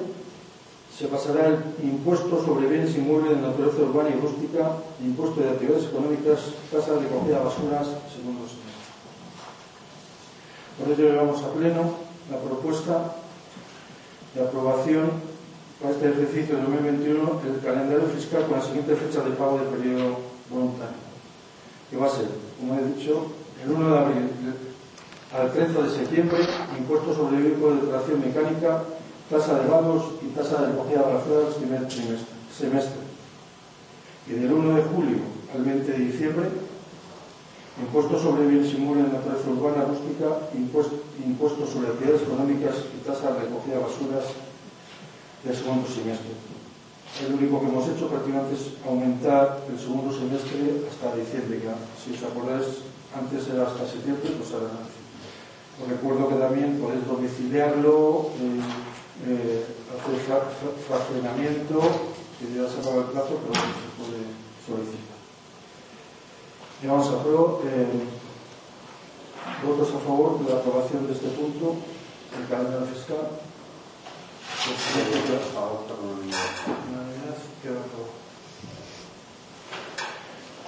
se 0.96 1.06
pasará 1.08 1.48
el 1.48 1.58
impuesto 1.82 2.42
sobre 2.42 2.68
bienes 2.68 2.96
inmuebles 2.96 3.36
de 3.36 3.46
naturaleza 3.46 3.82
urbana 3.82 4.08
y 4.08 4.20
rústica, 4.20 4.78
impuesto 5.04 5.42
de 5.42 5.50
actividades 5.50 5.84
económicas, 5.86 6.40
tasas 6.72 6.96
de 6.96 7.08
recogida 7.08 7.38
de 7.38 7.44
basuras, 7.44 7.88
según 8.08 8.40
los 8.40 8.56
Por 10.78 10.92
ello 10.92 11.12
llevamos 11.12 11.42
a 11.42 11.52
pleno 11.52 11.82
la 12.30 12.38
propuesta 12.38 13.16
de 14.34 14.40
aprobación 14.40 15.10
para 15.78 15.92
este 15.92 16.08
ejercicio 16.08 16.56
de 16.56 16.62
2021 16.62 17.40
el 17.44 17.60
calendario 17.60 18.08
fiscal 18.08 18.46
con 18.46 18.58
la 18.60 18.64
siguiente 18.64 18.96
fecha 18.96 19.20
de 19.20 19.36
pago 19.36 19.58
del 19.58 19.68
periodo 19.68 20.16
voluntario, 20.48 21.04
que 21.90 21.98
va 21.98 22.06
a 22.06 22.16
ser, 22.16 22.28
como 22.58 22.80
he 22.80 22.84
dicho, 22.94 23.26
el 23.62 23.72
1 23.72 23.90
de 23.90 23.98
abril 23.98 24.30
al 25.34 25.50
30 25.50 25.82
de 25.82 25.90
septiembre, 25.90 26.38
impuesto 26.78 27.12
sobre 27.12 27.42
vehículos 27.42 27.82
de 27.82 27.88
tracción 27.88 28.20
mecánica, 28.20 28.84
tasa 29.28 29.58
de 29.58 29.66
vagos 29.66 30.14
y 30.22 30.26
tasa 30.30 30.62
de 30.62 30.66
recogida 30.68 31.02
de 31.02 31.14
basuras 31.14 31.54
primer 31.58 31.88
trimestre, 31.88 32.34
semestre. 32.54 33.02
Y 34.28 34.32
del 34.38 34.52
1 34.52 34.76
de 34.76 34.82
julio 34.94 35.18
al 35.52 35.64
20 35.64 35.90
de 35.90 35.98
diciembre, 35.98 36.46
impuesto 37.82 38.16
sobre 38.16 38.46
bienes 38.46 38.72
inmuebles 38.74 39.10
de 39.10 39.18
naturaleza 39.18 39.50
urbana 39.50 39.84
rústica, 39.90 40.54
impuesto, 40.54 41.66
sobre 41.66 41.88
actividades 41.88 42.22
económicas 42.22 42.76
y 42.94 43.02
tasa 43.02 43.34
de 43.34 43.50
recogida 43.50 43.74
de 43.74 43.82
basuras 43.82 44.26
del 45.42 45.56
segundo 45.56 45.88
semestre. 45.90 46.30
El 47.26 47.34
único 47.34 47.58
que 47.60 47.66
hemos 47.66 47.88
hecho 47.88 48.06
prácticamente 48.06 48.54
es 48.54 48.78
aumentar 48.86 49.66
el 49.66 49.78
segundo 49.78 50.14
semestre 50.14 50.86
hasta 50.86 51.14
diciembre, 51.18 51.58
si 51.98 52.14
os 52.14 52.22
acordáis 52.22 52.86
antes 53.14 53.46
era 53.50 53.66
hasta 53.66 53.86
septiembre, 53.86 54.30
pues 54.38 54.50
ahora 54.54 54.70
recuerdo 55.82 56.28
que 56.28 56.36
también 56.36 56.78
podéis 56.78 57.06
domiciliarlo, 57.06 58.30
eh, 58.38 58.60
eh, 59.26 59.66
hacer 59.90 60.16
fraccionamiento, 60.86 61.80
que 62.38 62.54
ya 62.54 62.68
se 62.68 62.80
acaba 62.80 63.02
el 63.02 63.10
plazo, 63.10 63.40
pero 63.42 63.54
se 63.54 63.88
puede 63.98 64.22
solicitar. 64.64 65.18
Y 66.82 66.86
vamos 66.86 67.08
a 67.08 67.22
pro, 67.22 67.62
eh, 67.64 68.06
votos 69.66 69.94
a 69.94 69.98
favor 69.98 70.44
de 70.44 70.52
la 70.52 70.60
aprobación 70.60 71.06
de 71.06 71.12
este 71.12 71.28
punto, 71.28 71.76
el 72.38 72.48
calendario 72.48 72.86
fiscal. 72.86 73.40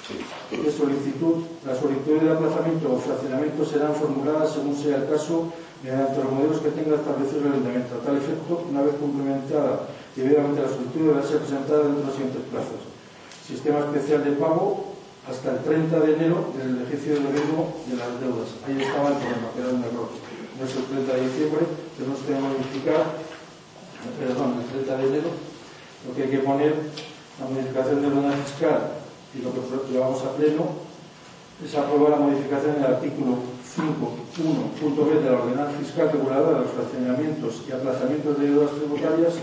de 0.07 0.71
solicitud, 0.71 1.49
las 1.65 1.79
solicitudes 1.79 2.23
de 2.23 2.31
aplazamiento 2.31 2.93
o 2.93 2.99
fraccionamiento 3.01 3.65
serán 3.65 3.95
formuladas 3.95 4.53
según 4.53 4.77
sea 4.77 5.01
el 5.01 5.09
caso 5.09 5.49
mediante 5.81 6.21
los 6.21 6.31
modelos 6.31 6.61
que 6.61 6.69
tenga 6.77 6.95
establecido 6.95 7.41
el 7.41 7.57
ayuntamiento. 7.57 7.97
A 7.97 8.05
tal 8.05 8.17
efecto, 8.17 8.69
una 8.69 8.85
vez 8.85 8.93
complementada 9.01 9.89
debidamente 10.13 10.61
la 10.61 10.69
solicitud 10.69 11.09
deberá 11.09 11.25
ser 11.25 11.41
presentada 11.41 11.89
dentro 11.89 12.01
de 12.01 12.05
los 12.05 12.15
siguientes 12.15 12.43
plazos. 12.53 12.81
Sistema 13.41 13.79
especial 13.89 14.21
de 14.23 14.37
pago 14.37 14.93
hasta 15.25 15.57
el 15.57 15.59
30 15.65 15.99
de 15.99 16.09
enero 16.13 16.53
del 16.53 16.85
ejercicio 16.85 17.17
de 17.17 17.33
riesgo 17.33 17.73
de 17.89 17.97
las 17.97 18.13
deudas. 18.21 18.49
Ahí 18.61 18.77
estaba 18.77 19.09
el 19.09 19.17
problema, 19.17 19.49
que 19.57 19.59
era 19.65 19.73
un 19.73 19.81
error. 19.81 20.09
No 20.13 20.61
es 20.61 20.73
el 20.77 20.85
30 20.85 21.13
de 21.17 21.21
diciembre, 21.25 21.61
tenemos 21.97 22.19
que 22.21 22.33
modificar, 22.37 23.01
perdón, 24.21 24.61
el 24.61 24.69
30 24.69 24.97
de 25.01 25.05
enero, 25.09 25.29
lo 25.33 26.09
que 26.13 26.23
hay 26.23 26.29
que 26.29 26.45
poner 26.45 26.73
la 27.41 27.45
modificación 27.49 28.05
de 28.05 28.09
la 28.21 28.37
fiscal 28.45 29.04
y 29.37 29.41
lo 29.41 29.51
que 29.51 29.91
llevamos 29.91 30.23
a 30.23 30.35
pleno 30.35 30.85
es 31.63 31.75
aprobar 31.75 32.11
la 32.11 32.17
modificación 32.17 32.75
del 32.75 32.85
artículo 32.85 33.37
5.1.b 33.75 35.23
de 35.23 35.29
la 35.29 35.37
ordenanza 35.37 35.77
fiscal 35.79 36.11
reguladora 36.11 36.59
de 36.59 36.65
los 36.65 36.73
fraccionamientos 36.73 37.61
y 37.67 37.71
aplazamientos 37.71 38.39
de 38.39 38.47
deudas 38.47 38.71
tributarias 38.71 39.33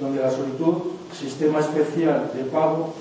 donde 0.00 0.20
la 0.20 0.30
solicitud, 0.30 0.96
sistema 1.12 1.60
especial 1.60 2.30
de 2.34 2.44
pago, 2.44 2.94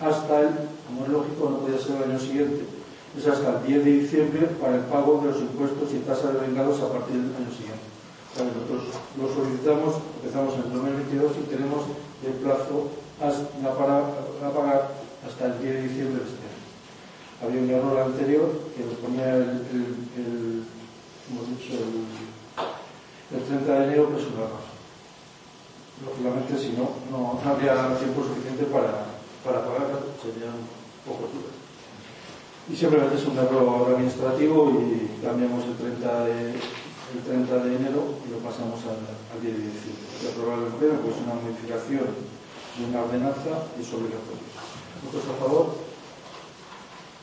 hasta 0.00 0.40
el, 0.40 0.48
como 0.86 1.04
es 1.04 1.08
lógico, 1.08 1.50
no 1.50 1.58
puede 1.58 1.78
ser 1.78 1.96
el 1.96 2.10
año 2.10 2.20
siguiente, 2.20 2.64
es 3.16 3.26
hasta 3.26 3.60
el 3.60 3.66
10 3.66 3.84
de 3.84 3.90
diciembre 3.90 4.46
para 4.60 4.76
el 4.76 4.82
pago 4.82 5.20
de 5.22 5.32
los 5.32 5.40
impuestos 5.40 5.92
y 5.92 6.04
tasas 6.04 6.34
de 6.34 6.40
vengados 6.40 6.80
a 6.80 6.92
partir 6.92 7.16
del 7.16 7.36
año 7.36 7.52
siguiente. 7.52 7.84
nosotros 8.36 9.00
lo 9.16 9.26
solicitamos, 9.32 9.94
empezamos 10.20 10.54
en 10.54 10.62
el 10.64 10.72
2022 10.72 11.32
y 11.40 11.48
tenemos 11.48 11.84
el 12.26 12.32
plazo 12.42 13.03
hasta, 13.20 13.74
para, 13.78 14.52
pagar 14.52 14.90
hasta 15.26 15.46
el 15.46 15.62
10 15.62 15.74
de 15.74 15.82
diciembre 15.82 16.24
de 16.24 16.30
este 16.30 16.44
año. 16.44 16.62
Había 17.42 17.62
un 17.62 17.70
error 17.70 18.00
anterior 18.00 18.50
que 18.76 18.84
lo 18.84 18.92
ponía 18.92 19.36
el, 19.36 20.64
hemos 21.30 21.48
dicho, 21.48 21.72
el, 23.32 23.42
30 23.42 23.72
de 23.72 23.84
enero, 23.84 24.08
pues 24.10 24.24
un 24.26 24.34
error 24.34 24.74
lógicamente 26.02 26.58
si 26.58 26.74
no, 26.74 26.90
no, 27.10 27.38
habría 27.44 27.94
tiempo 27.98 28.24
suficiente 28.24 28.64
para, 28.66 29.14
para 29.46 29.62
pagar, 29.62 30.02
serían 30.18 30.58
pocos 31.06 31.30
días. 31.30 31.54
Y 32.66 32.74
simplemente 32.74 33.14
es 33.16 33.26
un 33.26 33.38
error 33.38 33.94
administrativo 33.94 34.72
y 34.74 35.22
cambiamos 35.22 35.64
el 35.64 35.76
30 35.76 36.24
de, 36.24 36.50
el 36.50 37.20
30 37.22 37.56
de 37.62 37.76
enero 37.76 38.02
y 38.26 38.30
lo 38.32 38.38
pasamos 38.38 38.80
al, 38.88 39.04
al 39.04 39.38
10 39.38 39.54
de 39.54 39.70
diciembre. 39.70 40.02
Que 40.18 40.28
aprobar 40.32 40.58
el 40.66 40.74
pleno, 40.74 40.98
pues 41.04 41.14
una 41.22 41.38
modificación 41.38 42.08
de 42.78 42.84
una 42.86 43.02
ordenanza 43.02 43.68
es 43.78 43.92
obligatorio. 43.92 44.42
¿Votos 45.04 45.22
a 45.30 45.38
favor? 45.38 45.74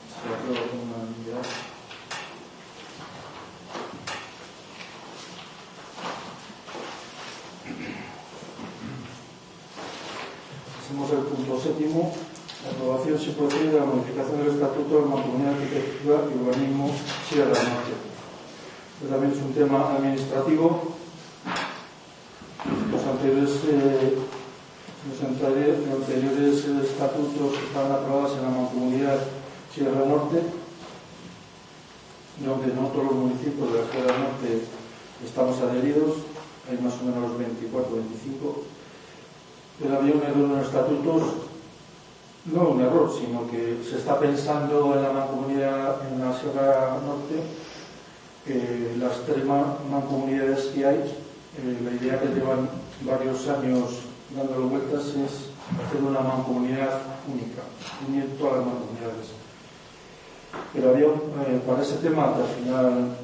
Se 0.08 0.32
aprueba 0.32 0.66
con 0.70 0.78
una 0.80 0.96
unidad. 1.12 1.42
Hacemos 10.80 11.10
el 11.10 11.18
punto 11.18 11.60
séptimo. 11.60 12.12
La 12.64 12.70
aprobación 12.70 13.18
se 13.18 13.32
procede 13.32 13.76
a 13.76 13.80
la 13.80 13.86
modificación 13.86 14.38
del 14.38 14.54
Estatuto 14.54 15.02
de 15.02 15.08
la 15.08 15.50
Arquitectura 15.50 16.18
y 16.30 16.38
Urbanismo 16.38 16.90
Sierra 17.28 17.50
Norte. 17.50 18.12
Este 19.02 19.08
también 19.10 19.32
es 19.32 19.38
un 19.38 19.52
tema 19.52 19.96
administrativo. 19.96 20.94
Los 22.92 23.02
anteriores, 23.02 23.50
eh, 23.66 24.16
los 25.10 25.20
anteriores 26.12 26.64
estatutos 26.84 27.56
estaban 27.66 27.92
aprobados 27.92 28.36
en 28.36 28.42
la 28.42 28.50
Mancomunidad 28.50 29.18
Sierra 29.72 30.04
Norte, 30.04 30.42
donde 32.44 32.74
no 32.74 32.88
todos 32.88 33.04
los 33.04 33.14
municipios 33.14 33.72
de 33.72 33.80
la 33.80 33.90
Sierra 33.90 34.18
Norte 34.18 34.60
estamos 35.24 35.58
adheridos, 35.60 36.16
hay 36.70 36.76
más 36.84 36.94
o 37.00 37.04
menos 37.04 37.38
24, 37.38 37.96
25 37.96 38.62
pero 39.80 39.96
había 39.96 40.14
un 40.14 40.22
error 40.22 40.44
en 40.44 40.56
los 40.56 40.66
estatutos, 40.66 41.22
no 42.44 42.68
un 42.68 42.80
error, 42.82 43.10
sino 43.10 43.50
que 43.50 43.78
se 43.88 43.96
está 43.96 44.20
pensando 44.20 44.94
en 44.94 45.02
la 45.02 45.12
mancomunidad 45.12 45.96
en 46.12 46.20
la 46.20 46.38
Sierra 46.38 46.98
Norte, 47.04 47.40
que 48.44 48.96
las 48.98 49.24
tres 49.24 49.44
mancomunidades 49.46 50.66
que 50.66 50.86
hay, 50.86 50.98
eh, 50.98 51.78
la 51.82 51.90
idea 51.90 52.20
que 52.20 52.34
llevan 52.34 52.68
varios 53.00 53.48
años 53.48 54.02
dándole 54.36 54.66
vueltas 54.66 55.06
es 55.06 55.51
hacer 55.80 56.02
una 56.02 56.20
mancomunidad 56.20 57.00
única, 57.26 57.62
unir 58.08 58.36
todas 58.38 58.58
las 58.58 58.66
mancomunidades. 58.66 59.28
Pero 60.72 60.90
había, 60.90 61.06
eh, 61.06 61.62
para 61.66 61.82
ese 61.82 61.96
tema, 61.96 62.34
que 62.34 62.42
al 62.42 62.48
final 62.48 63.16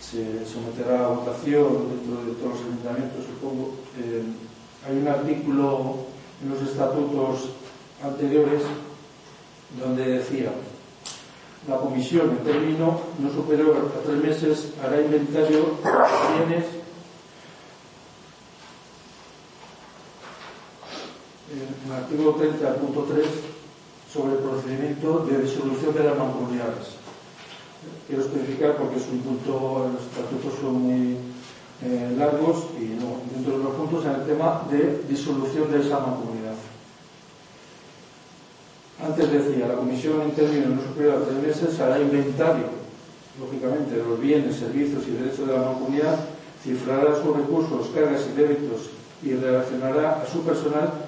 se 0.00 0.46
someterá 0.46 1.04
a 1.04 1.08
votación 1.08 1.90
dentro 1.90 2.24
de 2.24 2.32
todos 2.40 2.52
los 2.52 2.60
ayuntamientos, 2.60 3.24
supongo, 3.26 3.74
eh, 3.98 4.22
hay 4.86 4.96
un 4.96 5.08
artículo 5.08 5.96
en 6.42 6.50
los 6.50 6.62
estatutos 6.62 7.50
anteriores 8.02 8.62
donde 9.78 10.18
decía 10.18 10.52
la 11.68 11.76
comisión 11.76 12.30
en 12.30 12.38
término 12.38 13.00
no 13.18 13.30
superior 13.30 13.92
a 13.94 14.06
tres 14.06 14.22
meses 14.22 14.72
hará 14.82 15.00
inventario 15.00 15.76
de 15.82 16.46
bienes 16.46 16.77
en 21.88 21.94
el 21.94 22.02
artículo 22.02 22.36
30.3 22.36 23.24
sobre 24.12 24.32
el 24.34 24.38
procedimiento 24.38 25.26
de 25.26 25.42
disolución 25.42 25.94
de 25.94 26.04
las 26.04 26.18
mancomunidades. 26.18 27.00
Quiero 28.06 28.22
especificar 28.22 28.76
porque 28.76 28.96
es 28.96 29.06
un 29.08 29.20
punto, 29.20 29.90
los 29.92 30.02
estatutos 30.02 30.60
son 30.60 30.74
muy 30.82 31.16
eh, 31.84 32.14
largos 32.16 32.66
y 32.78 32.96
no, 33.00 33.20
dentro 33.32 33.58
de 33.58 33.64
los 33.64 33.74
puntos 33.74 34.04
en 34.04 34.12
el 34.12 34.26
tema 34.26 34.64
de 34.70 35.02
disolución 35.08 35.70
de 35.70 35.80
esa 35.80 36.00
mancomunidad. 36.00 36.56
Antes 39.02 39.30
decía, 39.30 39.68
la 39.68 39.76
comisión 39.76 40.22
en 40.22 40.32
términos 40.32 40.70
no 40.70 40.82
superior 40.82 41.22
a 41.22 41.24
tres 41.24 41.42
meses 41.42 41.80
hará 41.80 42.00
inventario, 42.00 42.66
lógicamente, 43.40 43.96
de 43.96 44.04
los 44.04 44.20
bienes, 44.20 44.56
servicios 44.56 45.04
y 45.06 45.12
derechos 45.12 45.46
de 45.46 45.54
la 45.54 45.62
mancomunidad, 45.62 46.18
cifrará 46.62 47.14
sus 47.14 47.36
recursos, 47.36 47.88
cargas 47.94 48.26
y 48.32 48.36
débitos 48.36 48.90
y 49.22 49.34
relacionará 49.34 50.20
a 50.20 50.26
su 50.26 50.42
personal 50.42 51.07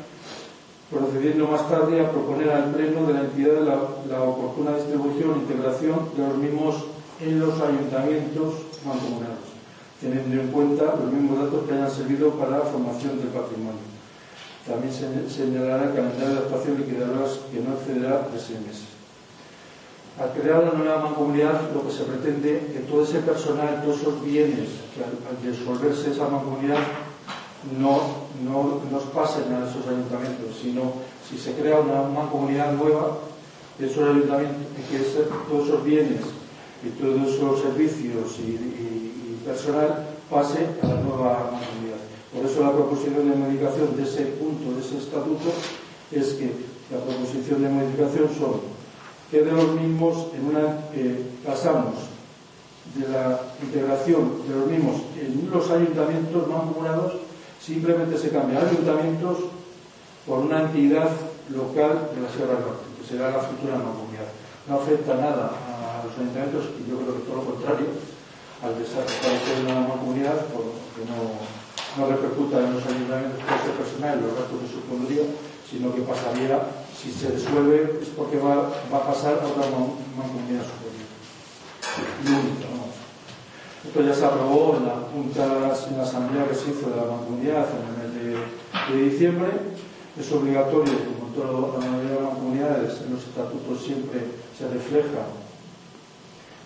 procediendo 0.91 1.47
más 1.47 1.69
tarde 1.69 2.01
a 2.01 2.11
proponer 2.11 2.51
al 2.51 2.73
Pleno 2.75 3.07
de 3.07 3.15
la 3.15 3.21
entidad 3.21 3.63
la, 3.63 3.79
la 4.11 4.23
oportuna 4.23 4.77
distribución 4.77 5.35
e 5.35 5.39
integración 5.39 6.11
de 6.17 6.27
los 6.27 6.37
mismos 6.37 6.85
en 7.21 7.39
los 7.39 7.61
ayuntamientos 7.61 8.55
mancomunados, 8.85 9.55
teniendo 10.01 10.41
en 10.41 10.49
cuenta 10.49 10.97
los 10.97 11.13
mismos 11.13 11.45
datos 11.45 11.67
que 11.67 11.75
hayan 11.75 11.91
servido 11.91 12.31
para 12.33 12.59
la 12.59 12.65
formación 12.65 13.19
del 13.19 13.29
patrimonio. 13.29 13.87
También 14.67 14.93
se 14.93 15.31
señalará 15.31 15.85
el 15.85 15.95
calendario 15.95 16.35
de 16.35 16.39
actuación 16.39 16.79
liquidadoras 16.79 17.41
que 17.53 17.61
no 17.61 17.75
excederá 17.75 18.29
de 18.29 18.39
seis 18.39 18.61
meses. 18.61 18.91
Al 20.19 20.33
crear 20.33 20.65
la 20.65 20.73
nueva 20.73 21.05
mancomunidad, 21.05 21.71
lo 21.73 21.87
que 21.87 21.93
se 21.93 22.05
pretende 22.05 22.59
es 22.59 22.73
que 22.73 22.81
todo 22.81 23.05
ese 23.05 23.21
personal, 23.21 23.81
todos 23.83 24.01
esos 24.01 24.23
bienes 24.25 24.69
que 24.93 25.05
al, 25.05 25.17
al 25.25 25.39
disolverse 25.41 26.11
esa 26.11 26.29
mancomunidad 26.29 26.79
no, 27.79 28.01
no 28.43 28.81
nos 28.91 29.03
pasen 29.15 29.53
a 29.53 29.69
esos 29.69 29.87
ayuntamientos, 29.87 30.57
sino 30.61 30.93
si 31.29 31.39
se 31.39 31.53
crea 31.55 31.81
una 31.81 32.03
mancomunidad 32.03 32.73
nueva, 32.73 33.19
esos 33.79 34.09
ayuntamientos, 34.09 34.67
que 34.91 34.99
todos 35.49 35.69
esos 35.69 35.85
bienes 35.85 36.21
y 36.85 36.89
todos 37.01 37.35
esos 37.35 37.61
servicios 37.61 38.39
y, 38.39 38.79
personal 39.45 40.07
pase 40.29 40.59
a 40.83 40.87
la 40.87 41.01
nueva 41.01 41.51
mancomunidad. 41.51 42.01
Por 42.33 42.45
eso 42.45 42.63
la 42.63 42.73
proposición 42.73 43.29
de 43.29 43.35
modificación 43.35 43.97
de 43.97 44.03
ese 44.03 44.27
punto, 44.37 44.77
de 44.77 44.81
ese 44.81 44.99
estatuto, 44.99 45.51
es 46.13 46.35
que 46.35 46.53
la 46.93 46.99
proposición 46.99 47.63
de 47.63 47.69
modificación 47.71 48.29
son 48.39 48.61
que 49.31 49.43
de 49.43 49.53
los 49.53 49.75
mismos 49.75 50.27
en 50.35 50.45
una 50.45 50.79
pasamos 51.47 51.95
de 52.95 53.09
la 53.09 53.41
integración 53.63 54.43
de 54.47 54.55
los 54.55 54.67
mismos 54.67 54.97
en 55.21 55.49
los 55.51 55.71
ayuntamientos 55.71 56.49
mancomunados 56.49 57.30
Simplemente 57.61 58.17
se 58.17 58.31
cambian 58.31 58.67
ayuntamientos 58.67 59.37
por 60.27 60.39
una 60.39 60.63
entidad 60.63 61.11
local 61.53 62.11
de 62.15 62.23
la 62.23 62.31
Sierra 62.33 62.57
Norte, 62.57 62.89
que 62.97 63.07
será 63.07 63.31
la 63.31 63.45
futura 63.45 63.77
mancomunidad. 63.77 64.33
No 64.67 64.81
afecta 64.81 65.15
nada 65.15 65.53
a 65.53 66.01
los 66.05 66.17
ayuntamientos 66.17 66.73
y 66.81 66.89
yo 66.89 66.97
creo 66.97 67.21
que 67.21 67.29
todo 67.29 67.37
lo 67.37 67.45
contrario, 67.53 67.87
al 68.65 68.79
desaparecer 68.79 69.65
una 69.65 69.87
mancomunidad, 69.89 70.49
que 70.97 71.05
no, 71.05 71.37
no 72.01 72.03
repercuta 72.09 72.65
en 72.65 72.75
los 72.75 72.87
ayuntamientos 72.87 73.45
por 73.45 73.53
este 73.53 73.73
personal 73.77 74.19
y 74.19 74.25
los 74.25 74.35
gastos 74.41 74.61
que 74.61 74.73
supondría, 74.73 75.25
sino 75.69 75.95
que 75.95 76.03
pasaría, 76.03 76.65
si 76.97 77.13
se 77.13 77.31
disuelve, 77.33 78.01
es 78.01 78.09
porque 78.17 78.39
va, 78.39 78.73
va 78.93 78.99
a 78.99 79.07
pasar 79.07 79.37
a 79.37 79.47
otra 79.47 79.69
mancomunidad 80.17 80.65
superior. 80.65 81.09
Y. 82.25 82.80
Esto 83.91 84.07
ya 84.07 84.15
se 84.15 84.25
aprobó 84.25 84.79
en 84.79 84.87
la 84.87 85.03
Junta, 85.11 85.51
en 85.51 85.99
la 85.99 86.05
Asamblea 86.05 86.47
que 86.47 86.55
se 86.55 86.71
hizo 86.71 86.95
de 86.95 86.95
la 86.95 87.11
Mancomunidad 87.11 87.67
en 87.75 87.83
el 87.91 87.95
mes 87.99 88.39
de, 88.87 89.03
diciembre. 89.03 89.51
Es 90.15 90.31
obligatorio, 90.31 90.95
como 91.11 91.35
toda 91.35 91.75
la 91.75 91.91
mayoría 91.91 92.15
de 92.15 92.23
las 92.23 92.35
comunidades, 92.39 93.03
en 93.03 93.19
los 93.19 93.27
estatutos 93.27 93.83
siempre 93.83 94.31
se 94.55 94.71
refleja 94.71 95.27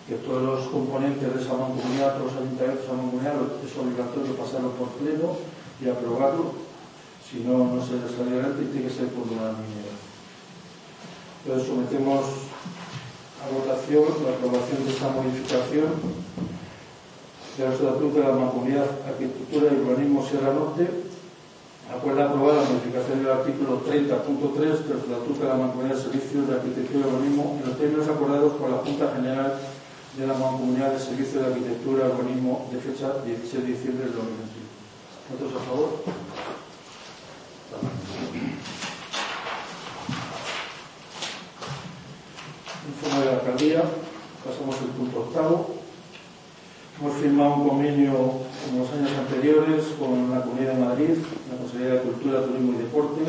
que 0.05 0.21
todos 0.21 0.43
los 0.43 0.69
componentes 0.69 1.33
de 1.33 1.41
esa 1.41 1.57
mancomunidad, 1.57 2.13
todos 2.13 2.29
los 2.29 2.45
ayuntamientos 2.45 2.77
de 2.77 2.85
esa 2.85 2.93
mancomunidad, 2.93 3.35
es 3.57 3.73
obligatorio 3.73 4.37
pasarlo 4.37 4.69
por 4.77 4.93
pleno 5.01 5.41
y 5.81 5.89
aprobarlo. 5.89 6.53
Si 7.25 7.41
no, 7.41 7.73
no 7.73 7.81
se 7.81 8.05
les 8.05 8.13
sale 8.13 8.37
adelante 8.37 8.61
y 8.61 8.69
tiene 8.69 8.85
que 8.85 8.93
ser 8.93 9.09
por 9.09 9.25
unanimidad. 9.25 9.97
Entonces 11.41 11.73
sometemos 11.73 12.21
a 13.41 13.49
votación 13.49 14.13
la 14.21 14.29
aprobación 14.37 14.85
de 14.85 14.93
esta 14.93 15.09
modificación 15.09 15.89
de 17.57 17.65
los 17.65 17.75
estatutos 17.75 18.15
de 18.15 18.23
la 18.23 18.35
Mancomunidad 18.35 18.87
Arquitectura 19.07 19.71
y 19.71 19.79
Urbanismo 19.79 20.25
Sierra 20.27 20.53
Norte, 20.53 20.89
acuerda 21.87 22.25
aprobar 22.25 22.55
la 22.55 22.67
modificación 22.67 23.23
del 23.23 23.31
artículo 23.31 23.79
30.3 23.85 24.59
del 24.59 24.97
Estatuto 24.99 25.39
de 25.39 25.47
la 25.47 25.55
Mancomunidad 25.55 25.95
de 25.95 26.01
Servicios 26.01 26.47
de 26.47 26.55
Arquitectura 26.55 27.05
y 27.05 27.07
Urbanismo 27.07 27.59
en 27.61 27.69
los 27.69 27.79
términos 27.79 28.09
acordados 28.09 28.53
por 28.53 28.69
la 28.69 28.77
Junta 28.77 29.13
General 29.15 29.59
de 30.17 30.27
la 30.27 30.33
Mancomunidad 30.33 30.91
de 30.91 30.99
Servicios 30.99 31.45
de 31.45 31.53
Arquitectura 31.53 32.07
y 32.07 32.11
Urbanismo 32.11 32.67
de 32.71 32.79
fecha 32.79 33.23
16 33.23 33.63
de 33.63 33.71
diciembre 33.71 34.03
del 34.03 34.15
2021. 34.15 34.65
¿Votos 35.31 35.55
a 35.55 35.65
favor? 35.65 35.89
Informe 42.85 43.19
de 43.19 43.25
la 43.25 43.37
alcaldía. 43.39 43.83
Pasamos 44.43 44.75
al 44.75 44.87
punto 44.89 45.19
octavo. 45.19 45.84
Hemos 46.97 47.17
firmado 47.17 47.55
un 47.55 47.67
convenio, 47.67 48.13
como 48.13 48.79
los 48.79 48.91
años 48.93 49.11
anteriores, 49.19 49.83
con 49.99 50.31
la 50.31 50.39
Comunidad 50.41 50.75
de 50.75 50.79
Madrid, 50.79 51.17
la 51.51 51.57
Consejería 51.57 51.95
de 51.95 51.99
Cultura, 51.99 52.45
Turismo 52.45 52.71
y 52.71 52.83
Deporte, 52.83 53.21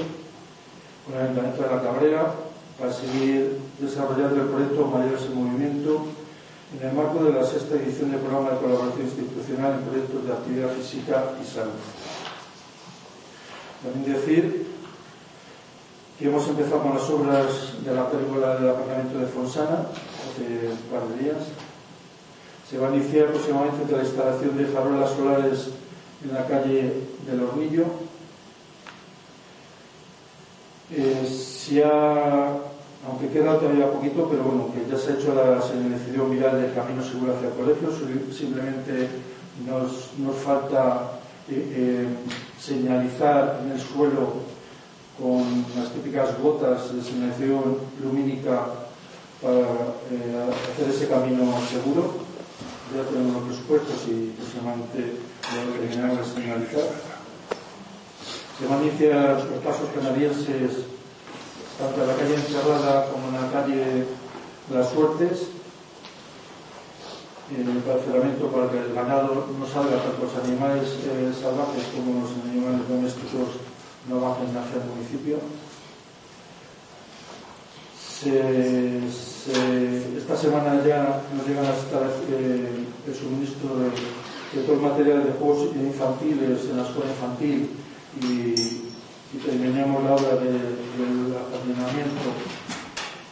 con 1.02 1.14
el 1.16 1.22
Ayuntamiento 1.22 1.62
de 1.64 1.74
la 1.74 1.82
Cabrera, 1.82 2.34
para 2.78 2.92
seguir 2.92 3.58
desarrollando 3.80 4.42
el 4.42 4.48
proyecto 4.50 4.86
Mayores 4.86 5.22
en 5.22 5.34
Movimiento 5.34 6.06
en 6.78 6.88
el 6.88 6.94
marco 6.94 7.24
de 7.24 7.32
la 7.32 7.44
sexta 7.44 7.74
edición 7.74 8.12
del 8.12 8.20
programa 8.20 8.50
de 8.50 8.58
colaboración 8.58 9.02
institucional 9.02 9.72
en 9.74 9.82
proyectos 9.82 10.26
de 10.26 10.32
actividad 10.32 10.70
física 10.70 11.24
y 11.42 11.44
salud. 11.44 11.82
También 13.82 14.14
decir 14.14 14.66
que 16.18 16.26
hemos 16.26 16.46
empezado 16.46 16.82
con 16.82 16.94
las 16.94 17.10
obras 17.10 17.82
de 17.84 17.94
la 17.94 18.08
película 18.10 18.54
del 18.58 18.70
apartamento 18.70 19.18
de 19.18 19.26
Fonsana 19.26 19.90
hace 19.90 20.70
un 20.70 20.86
par 20.86 21.08
de 21.08 21.24
días 21.24 21.42
se 22.68 22.78
va 22.78 22.88
a 22.88 22.94
iniciar 22.94 23.28
próximamente 23.28 23.92
la 23.92 24.02
instalación 24.02 24.56
de 24.56 24.66
farolas 24.66 25.10
solares 25.10 25.68
en 26.24 26.34
la 26.34 26.46
calle 26.46 26.92
del 27.26 27.42
Hornillo. 27.42 27.84
Eh, 30.90 31.82
ha, 31.84 32.56
aunque 33.08 33.28
queda 33.28 33.58
todavía 33.58 33.90
poquito, 33.90 34.28
pero 34.28 34.42
bueno, 34.44 34.70
que 34.72 34.90
ya 34.90 34.98
se 34.98 35.12
ha 35.12 35.14
hecho 35.14 35.34
la 35.34 35.62
señalización 35.62 36.30
vial 36.30 36.60
del 36.60 36.74
camino 36.74 37.02
seguro 37.04 37.34
hacia 37.36 37.48
el 37.48 37.54
colegio, 37.54 37.88
simplemente 38.32 39.08
nos, 39.64 40.10
nos 40.18 40.36
falta 40.36 41.20
eh, 41.48 41.72
eh, 41.76 42.06
señalizar 42.60 43.60
en 43.64 43.72
el 43.72 43.80
suelo 43.80 44.56
con 45.20 45.64
las 45.76 45.92
típicas 45.92 46.38
gotas 46.42 46.94
de 46.94 47.02
señalización 47.02 47.78
lumínica 48.02 48.66
para 49.40 49.60
eh, 50.10 50.50
hacer 50.72 50.90
ese 50.90 51.08
camino 51.08 51.54
seguro 51.70 52.25
ya 52.94 53.02
tenemos 53.08 53.34
los 53.34 53.44
presupuestos 53.44 54.08
y 54.08 54.34
próximamente 54.38 55.18
lo 55.54 55.72
terminarán 55.72 56.16
de. 56.16 56.24
Se 58.58 58.66
van 58.66 58.78
a 58.78 58.82
iniciar 58.82 59.44
los 59.50 59.62
pasos 59.64 59.88
canadienses 59.94 60.86
tanto 61.78 62.02
en 62.02 62.08
la 62.08 62.14
calle 62.14 62.34
encerrada 62.34 63.06
como 63.10 63.28
en 63.28 63.34
la 63.34 63.50
calle 63.52 64.06
las 64.72 64.90
suertes 64.90 65.48
el 67.54 67.78
parcelamiento 67.78 68.48
para 68.48 68.70
que 68.70 68.78
el 68.78 68.92
ganado 68.92 69.46
no 69.56 69.66
salga, 69.66 70.02
tanto 70.02 70.24
los 70.26 70.44
animales 70.44 70.98
eh, 71.06 71.32
salvajes 71.32 71.84
como 71.94 72.22
los 72.22 72.32
animales 72.42 72.88
domésticos 72.88 73.62
no 74.08 74.20
bajen 74.20 74.50
hacia 74.50 74.82
el 74.82 74.88
municipio. 74.90 75.38
Esta 80.16 80.36
semana 80.36 80.82
ya 80.84 81.22
nos 81.36 81.46
llegan 81.46 81.66
a 81.66 81.76
estar 81.76 82.02
el 82.02 82.05
suministro 83.26 83.78
de, 83.78 83.90
de 83.90 84.62
todo 84.66 84.76
el 84.76 84.82
material 84.82 85.24
de 85.24 85.32
juegos 85.32 85.70
infantiles 85.74 86.66
en 86.70 86.76
la 86.76 86.84
escuela 86.84 87.10
infantil 87.10 87.70
y, 88.22 88.84
terminamos 89.44 90.02
la 90.02 90.14
obra 90.14 90.36
del 90.36 90.46
de, 90.46 90.50
de 91.28 91.36
apadrinamiento 91.36 92.26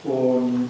con 0.04 0.68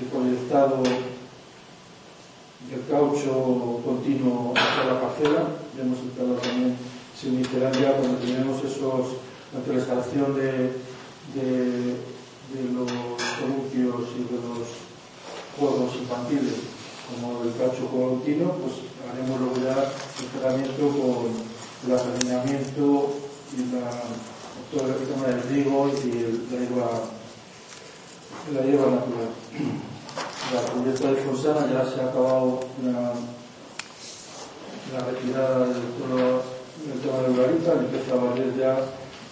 el 0.00 0.06
proyectado 0.10 0.82
del 0.82 2.82
caucho 2.88 3.82
continuo 3.84 4.54
hasta 4.56 4.84
la 4.86 5.02
parcela. 5.02 5.42
Ya 5.76 5.82
hemos 5.82 5.98
entrado 5.98 6.36
también, 6.36 6.78
se 7.14 7.28
iniciarán 7.28 7.74
ya 7.74 7.92
cuando 7.92 8.16
tenemos 8.20 8.64
esos, 8.64 9.16
ante 9.54 9.70
la 9.70 9.78
instalación 9.80 10.34
de, 10.34 10.80
de 11.34 11.96
los 12.72 12.90
columpios 13.38 14.08
y 14.16 14.22
de 14.32 14.38
los 14.40 14.66
juegos 15.58 15.94
infantiles 15.96 16.69
como 17.10 17.42
el 17.44 17.54
caucho 17.56 17.86
continuo, 17.90 18.52
pues 18.62 18.74
haremos 19.10 19.40
luego 19.40 19.56
ya 19.56 19.92
el 20.20 20.26
tratamiento 20.40 20.88
con 20.88 21.30
el 21.86 21.98
apadrinamiento 21.98 23.14
y 23.56 23.74
la, 23.74 23.90
todo 24.70 24.86
el 24.88 25.08
tema 25.08 25.26
del 25.26 25.42
trigo 25.42 25.88
y 25.88 26.52
la 26.52 26.60
hierba 26.60 27.20
la 28.54 28.62
hierba 28.62 28.86
natural. 28.90 29.30
La 30.54 30.62
cubierta 30.72 31.12
de 31.12 31.16
Fonsana 31.22 31.66
ya 31.70 31.84
se 31.84 32.00
ha 32.00 32.08
acabado 32.08 32.60
la, 32.82 33.12
la 34.92 35.06
retirada 35.06 35.66
del, 35.66 35.82
todo, 35.98 36.42
del 36.86 37.00
tema 37.00 37.18
de 37.22 37.30
Urarita, 37.30 37.72
empieza 37.72 38.12
a 38.14 38.24
valer 38.24 38.56
ya 38.56 38.76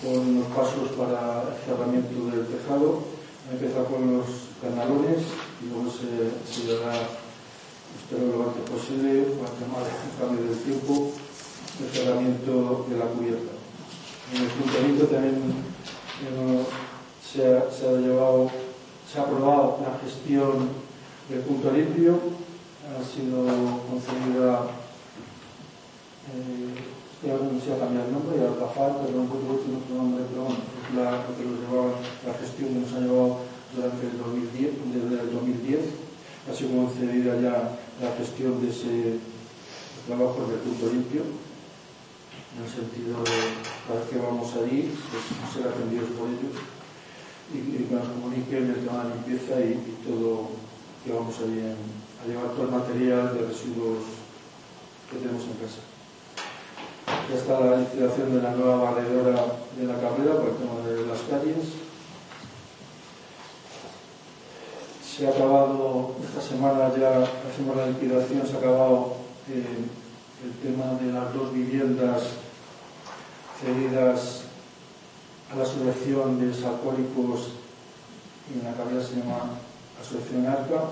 con 0.02 0.38
los 0.38 0.46
pasos 0.54 0.94
para 0.96 1.42
el 1.50 1.58
cerramiento 1.66 2.30
del 2.30 2.46
tejado, 2.46 3.02
empieza 3.50 3.82
con 3.84 4.18
los 4.18 4.26
canalones 4.62 5.24
y 5.62 5.66
luego 5.70 5.90
se, 5.90 6.30
se 6.46 6.74
dará, 6.74 7.08
espero 8.08 8.38
lo 8.38 8.48
antes 8.48 8.64
posible, 8.64 9.36
tema 9.60 9.84
del 9.84 10.16
cambio 10.18 10.48
del 10.48 10.58
tiempo, 10.64 11.12
el 11.78 11.90
cerramiento 11.92 12.86
de 12.88 12.96
la 12.96 13.04
cubierta. 13.04 13.52
En 14.32 14.40
el 14.40 14.48
ayuntamiento 14.48 15.04
también 15.12 15.36
eh, 16.24 16.64
se, 17.20 17.44
ha, 17.44 17.70
se 17.70 17.86
ha 17.86 18.00
llevado, 18.00 18.50
se 19.04 19.18
ha 19.18 19.22
aprobado 19.24 19.80
la 19.84 20.00
gestión 20.00 20.70
del 21.28 21.40
punto 21.40 21.70
limpio, 21.70 22.18
ha 22.88 23.04
sido 23.04 23.44
concedida 23.84 24.72
eh, 26.32 27.28
no 27.28 27.60
se 27.60 27.74
ha 27.74 27.78
cambiado 27.78 28.06
el 28.06 28.12
nombre, 28.14 28.38
y 28.38 28.40
Alcafar, 28.40 29.04
pero 29.04 29.20
un 29.20 29.28
poco 29.28 29.60
otro 29.60 29.94
nombre, 29.94 30.24
pero 30.32 30.48
es 30.48 30.96
la 30.96 31.28
que 31.28 31.44
nos 31.44 31.60
llevaba, 31.60 32.00
la 32.24 32.32
gestión 32.40 32.72
que 32.72 32.80
nos 32.80 32.92
ha 32.94 33.00
llevado 33.04 33.44
durante 33.76 34.06
el 34.06 34.16
2010, 34.16 34.72
desde 34.96 35.28
el 35.28 35.32
2010, 35.34 35.80
ha 36.48 36.54
sido 36.56 36.70
concedida 36.72 37.36
ya 37.42 37.76
la 38.00 38.12
gestión 38.16 38.61
de 38.62 38.70
ese 38.70 39.18
trabajo 40.06 40.46
del 40.46 40.61
punto 40.61 40.87
limpio, 40.92 41.22
en 41.22 42.64
el 42.64 42.70
sentido 42.70 43.18
de 43.24 43.38
cada 43.87 44.00
vez 44.00 44.08
que 44.08 44.18
vamos 44.18 44.54
allí, 44.54 44.94
pues 45.11 45.52
ser 45.52 45.68
atendidos 45.68 46.11
por 46.16 46.28
ellos 46.28 46.56
y, 47.52 47.84
que 47.84 47.94
nos 47.94 48.08
comuniquen 48.08 48.70
el 48.70 48.87
tema 48.87 49.04
de 49.04 49.14
limpieza 49.14 49.61
y, 49.61 49.72
y 49.82 49.94
todo 50.06 50.50
que 51.04 51.12
vamos 51.12 51.34
allí 51.40 51.58
en, 51.58 51.76
a 52.22 52.26
llevar 52.26 52.52
todo 52.52 52.64
el 52.64 52.72
material 52.72 53.34
de 53.34 53.46
residuos 53.46 53.98
que 55.11 55.18
tenemos 55.18 55.42
en 55.44 55.58
casa. 55.58 55.82
Ya 57.28 57.37
está 57.37 57.61
la 57.61 57.80
instalación 57.80 58.34
de 58.34 58.42
la 58.42 58.52
nueva 58.52 58.90
barredora 58.90 59.58
de 59.76 59.87
la 59.87 60.00
carrera 60.00 60.37
por 60.37 60.50
el 60.50 60.56
tema 60.56 60.80
de 60.87 61.06
las 61.06 61.20
calles. 61.28 61.88
Se 65.18 65.26
ha 65.26 65.31
acabado, 65.31 66.14
esta 66.22 66.40
semana 66.40 66.94
ya 66.96 67.18
hacemos 67.18 67.76
la 67.76 67.88
liquidación, 67.88 68.46
se 68.46 68.54
ha 68.54 68.59
acabado 68.59 69.16
eh, 69.50 69.64
el 70.44 70.52
tema 70.62 70.94
de 70.94 71.12
las 71.12 71.35
dos 71.35 71.52
viviendas 71.52 72.22
cedidas 73.61 74.42
a 75.50 75.57
la 75.57 75.64
asociación 75.64 76.38
de 76.38 76.54
alcohólicos 76.64 77.48
en 78.54 78.62
la 78.62 78.76
carrera 78.76 79.02
se 79.02 79.16
llama 79.16 79.59
Asociación 80.00 80.46
Arca. 80.46 80.85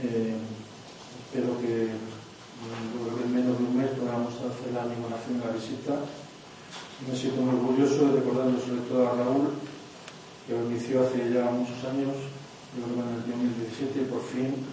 Eh, 0.00 0.36
espero 1.26 1.58
que 1.58 1.90
en 1.90 3.34
menos 3.34 3.58
de 3.58 3.64
un 3.64 3.76
mes 3.76 3.90
podamos 3.98 4.32
hacer 4.34 4.70
la 4.72 4.82
animación 4.82 5.40
de 5.40 5.46
la 5.46 5.52
visita. 5.58 5.94
Me 7.02 7.16
siento 7.16 7.42
muy 7.42 7.58
orgulloso 7.58 8.06
de 8.06 8.20
recordarlo 8.20 8.60
sobre 8.60 8.82
todo 8.82 9.08
a 9.08 9.16
Raúl, 9.16 9.71
que 10.46 10.52
lo 10.52 10.66
inició 10.66 11.02
hace 11.02 11.32
ya 11.32 11.50
muchos 11.50 11.78
años, 11.86 12.16
yo 12.74 12.82
creo 12.82 13.04
en 13.04 13.14
el 13.14 13.24
2017, 13.62 14.00
y 14.00 14.10
por 14.10 14.22
fin 14.22 14.64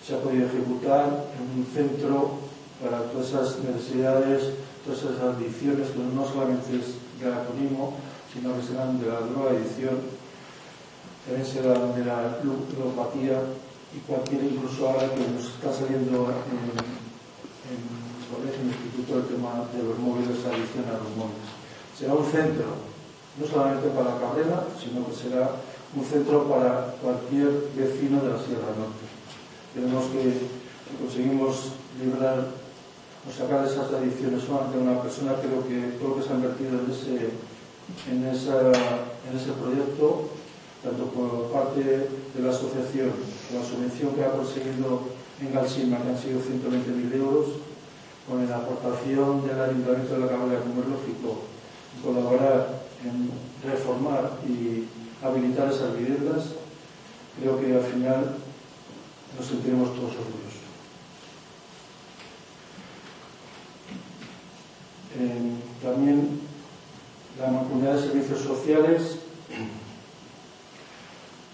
se 0.00 0.14
ha 0.14 0.22
podido 0.22 0.46
ejecutar 0.46 1.26
en 1.36 1.60
un 1.60 1.66
centro 1.66 2.38
para 2.80 3.10
todas 3.10 3.28
esas 3.28 3.58
necesidades, 3.60 4.54
todas 4.84 5.02
esas 5.02 5.20
adicciones, 5.20 5.90
que 5.90 5.98
no 5.98 6.24
solamente 6.24 6.78
es 6.78 7.02
del 7.20 7.32
alcoholismo, 7.32 7.96
sino 8.32 8.54
que 8.56 8.62
serán 8.62 9.00
de 9.00 9.08
la 9.08 9.20
drogadicción, 9.20 9.98
también 11.26 11.44
serán 11.44 11.94
de 11.96 12.04
la 12.04 12.38
ludopatía 12.44 13.42
y 13.90 13.98
cualquier, 14.06 14.44
incluso 14.44 14.88
ahora 14.88 15.10
que 15.10 15.26
nos 15.26 15.44
está 15.44 15.72
saliendo 15.72 16.30
en, 16.30 16.54
en 17.66 17.80
el 17.82 18.22
colegio, 18.30 18.60
en 18.62 18.70
el 18.70 18.76
instituto, 18.76 19.18
el 19.18 19.28
tema 19.34 19.66
de 19.74 19.82
los 19.82 19.98
móviles, 19.98 20.44
adicción 20.46 20.86
a 20.86 21.02
los 21.02 21.12
móviles. 21.16 21.50
Será 21.98 22.14
un 22.14 22.30
centro 22.30 22.95
no 23.38 23.46
solamente 23.46 23.88
para 23.88 24.18
Cabrera, 24.18 24.64
sino 24.80 25.06
que 25.06 25.14
será 25.14 25.50
un 25.94 26.04
centro 26.04 26.44
para 26.44 26.96
cualquier 27.00 27.68
vecino 27.76 28.20
de 28.20 28.30
la 28.32 28.40
Sierra 28.40 28.72
Norte. 28.76 29.04
Tenemos 29.74 30.06
que, 30.12 30.48
conseguimos 30.96 31.76
librar 32.00 32.48
o 33.26 33.28
sacar 33.28 33.66
esas 33.66 33.92
adicciones 33.92 34.44
solamente 34.44 34.78
una 34.78 35.02
persona, 35.02 35.36
creo 35.42 35.60
que 35.66 35.98
lo 36.00 36.16
que 36.16 36.22
se 36.22 36.32
ha 36.32 36.36
invertido 36.36 36.80
en 36.80 36.86
ese, 36.88 37.36
en 38.08 38.24
esa, 38.24 38.72
en 38.72 39.32
ese 39.36 39.52
proyecto, 39.52 40.30
tanto 40.82 41.04
por 41.10 41.50
parte 41.50 41.82
de 41.82 42.40
la 42.40 42.50
asociación, 42.50 43.12
la 43.52 43.60
subvención 43.60 44.14
que 44.14 44.24
ha 44.24 44.32
conseguido 44.32 45.12
en 45.42 45.52
Galsima, 45.52 46.00
que 46.00 46.08
han 46.08 46.18
sido 46.18 46.40
120.000 46.40 47.14
euros, 47.16 47.46
con 48.28 48.48
la 48.48 48.56
aportación 48.56 49.46
del 49.46 49.60
Ayuntamiento 49.60 50.14
de 50.14 50.20
la 50.20 50.28
Cámara, 50.28 50.60
como 50.60 50.82
es 50.82 50.88
lógico, 50.88 51.46
colaborar 52.02 52.85
en 53.04 53.30
reformar 53.68 54.38
y 54.46 54.84
habilitar 55.24 55.72
esas 55.72 55.96
viviendas, 55.96 56.44
creo 57.40 57.60
que 57.60 57.74
al 57.74 57.82
final 57.82 58.36
nos 59.36 59.46
sentiremos 59.46 59.94
todos 59.94 60.12
orgullosos. 60.12 60.66
También 65.82 66.40
la 67.38 67.50
mancomunidad 67.50 67.94
de 67.94 68.02
servicios 68.02 68.40
sociales 68.40 69.16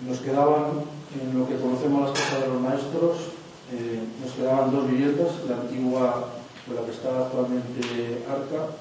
nos 0.07 0.19
quedaban 0.19 0.85
en 1.21 1.39
lo 1.39 1.47
que 1.47 1.57
conocemos 1.57 2.09
las 2.09 2.19
casas 2.19 2.41
de 2.41 2.49
los 2.49 2.61
maestros 2.61 3.17
eh, 3.73 4.01
nos 4.23 4.33
quedaban 4.33 4.71
dos 4.71 4.91
viviendas 4.91 5.29
la 5.49 5.57
antigua 5.57 6.29
con 6.67 6.77
la 6.77 6.83
que 6.83 6.91
está 6.91 7.27
actualmente 7.27 8.23
Arca 8.29 8.75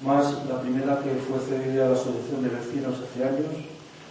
más 0.00 0.46
la 0.48 0.60
primera 0.60 1.00
que 1.00 1.14
fue 1.16 1.38
cedida 1.40 1.86
a 1.86 1.88
la 1.90 1.94
asociación 1.94 2.42
de 2.42 2.50
vecinos 2.50 2.94
hace 3.00 3.24
años 3.24 3.46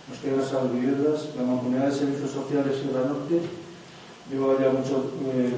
nos 0.10 0.20
quedan 0.20 0.40
esas 0.40 0.72
viviendas 0.72 1.30
la 1.38 1.44
mancomunidad 1.44 1.90
de 1.90 1.96
servicios 1.96 2.32
sociales 2.32 2.78
Sierra 2.82 3.08
Norte 3.08 3.42
lleva 4.30 4.60
ya 4.60 4.70
mucho, 4.70 5.12
eh, 5.34 5.54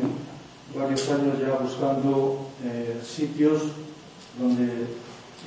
varios 0.76 1.10
años 1.10 1.40
ya 1.40 1.58
buscando 1.64 2.50
eh, 2.64 3.00
sitios 3.04 3.64
donde 4.38 4.88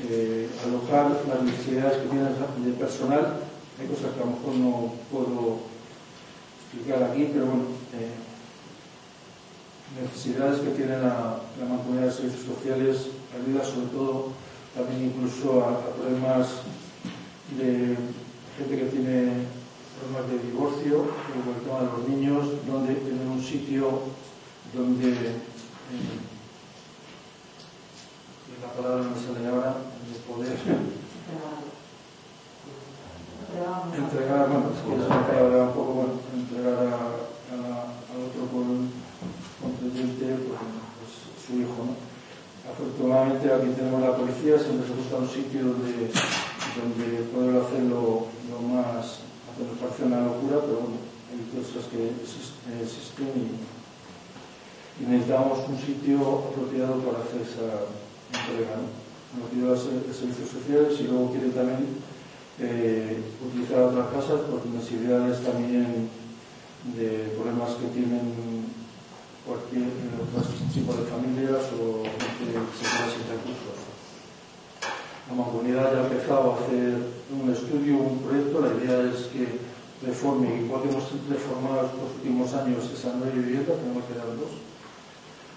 eh, 0.09 0.49
alojar 0.67 1.21
las 1.29 1.43
necesidades 1.43 1.99
que 1.99 2.09
tienen 2.09 2.65
de 2.65 2.73
personal. 2.73 3.41
Hay 3.79 3.87
cosas 3.87 4.15
que 4.15 4.23
a 4.23 4.25
lo 4.25 4.33
mejor 4.33 4.55
no 4.55 4.93
puedo 5.11 5.59
explicar 6.65 7.11
aquí, 7.11 7.31
pero 7.33 7.47
bueno, 7.47 7.65
necesidades 10.01 10.61
que 10.61 10.71
tiene 10.71 10.99
la, 10.99 11.41
la 11.59 11.67
mancomunidad 11.69 12.07
de 12.07 12.13
servicios 12.13 12.57
sociales, 12.57 13.09
ayuda 13.37 13.65
sobre 13.65 13.87
todo 13.89 14.29
también 14.75 15.13
incluso 15.15 15.65
a, 15.65 15.71
a 15.71 15.95
problemas 15.95 16.49
de 17.59 17.97
gente 18.57 18.77
que 18.77 18.91
tiene 18.91 19.47
problemas 19.99 20.31
de 20.31 20.39
divorcio, 20.51 21.11
con 21.29 21.55
el 21.55 21.61
tema 21.63 21.81
de 21.81 21.87
los 21.87 22.09
niños, 22.09 22.47
donde 22.67 22.95
tener 22.95 23.27
un 23.27 23.43
sitio 23.43 24.01
donde 24.73 25.09
eh, 25.11 25.37
la 28.63 28.73
palabra 28.73 29.05
no 29.05 29.17
sale 29.17 29.49
ahora, 29.49 29.77
de 30.07 30.33
poder 30.33 30.59
entregar, 33.97 34.49
bueno, 34.49 34.71
es 34.71 35.07
una 35.07 35.27
palabra 35.27 35.65
un 35.65 35.73
poco, 35.73 35.93
bueno, 35.93 36.13
entregar 36.35 36.79
a, 36.79 36.95
a, 37.51 37.83
al 38.11 38.19
otro 38.29 38.47
con, 38.53 38.91
contribuyente, 39.61 40.27
pues, 40.47 40.61
pues, 41.01 41.47
su 41.47 41.61
hijo, 41.61 41.85
¿no? 41.85 42.10
Afortunadamente 42.71 43.51
aquí 43.53 43.75
tenemos 43.75 44.01
la 44.01 44.15
policía, 44.15 44.55
siempre 44.55 44.87
se 44.87 44.95
busca 44.95 45.19
un 45.19 45.29
sitio 45.29 45.75
donde, 45.75 46.07
donde 46.79 47.07
poder 47.35 47.67
hacerlo 47.67 48.31
lo 48.47 48.59
más, 48.63 49.27
nos 49.59 49.77
parece 49.83 50.07
una 50.07 50.23
locura, 50.23 50.63
pero 50.63 50.87
bueno, 50.87 51.03
hay 51.27 51.43
cosas 51.51 51.91
que 51.91 52.15
existen 52.15 53.35
y, 53.35 55.03
necesitamos 55.03 55.67
un 55.67 55.79
sitio 55.81 56.21
apropiado 56.47 57.01
para 57.03 57.25
hacer 57.25 57.43
esa 57.43 57.91
entrega, 58.31 58.79
¿no? 58.79 58.87
Nos 59.35 59.51
pidió 59.51 59.75
de 59.75 60.13
servicios 60.15 60.51
sociales 60.51 61.01
y 61.01 61.05
luego 61.05 61.31
quiere 61.31 61.51
también 61.51 61.99
eh, 62.61 63.19
utilizar 63.41 63.83
otras 63.83 64.13
casas 64.13 64.47
por 64.47 64.65
necesidades 64.67 65.43
también 65.43 66.11
de 66.95 67.33
problemas 67.35 67.81
que 67.81 67.89
tienen 67.97 68.70
otro 69.47 70.55
tipo 70.73 70.93
de 70.93 71.05
familias 71.09 71.65
o 71.77 72.03
que 72.03 72.45
se 72.45 72.85
queda 72.85 73.07
sin 73.09 73.25
recursos. 73.31 73.79
La 75.29 75.35
mancomunidad 75.35 75.93
ya 75.93 76.01
ha 76.01 76.07
empezado 76.07 76.53
a 76.53 76.55
hacer 76.59 76.99
un 77.31 77.51
estudio, 77.51 77.97
un 77.97 78.19
proyecto. 78.19 78.61
La 78.61 78.75
idea 78.75 79.01
es 79.11 79.31
que 79.31 79.61
reforme, 80.03 80.65
igual 80.65 80.83
que 80.83 80.89
hemos 80.91 81.05
reformado 81.29 81.83
los 81.95 82.17
últimos 82.19 82.53
años 82.55 82.91
esas 82.93 83.15
nueve 83.17 83.39
viviendas, 83.39 83.79
tenemos 83.79 84.05
que 84.05 84.19
dar 84.19 84.27
dos. 84.27 84.59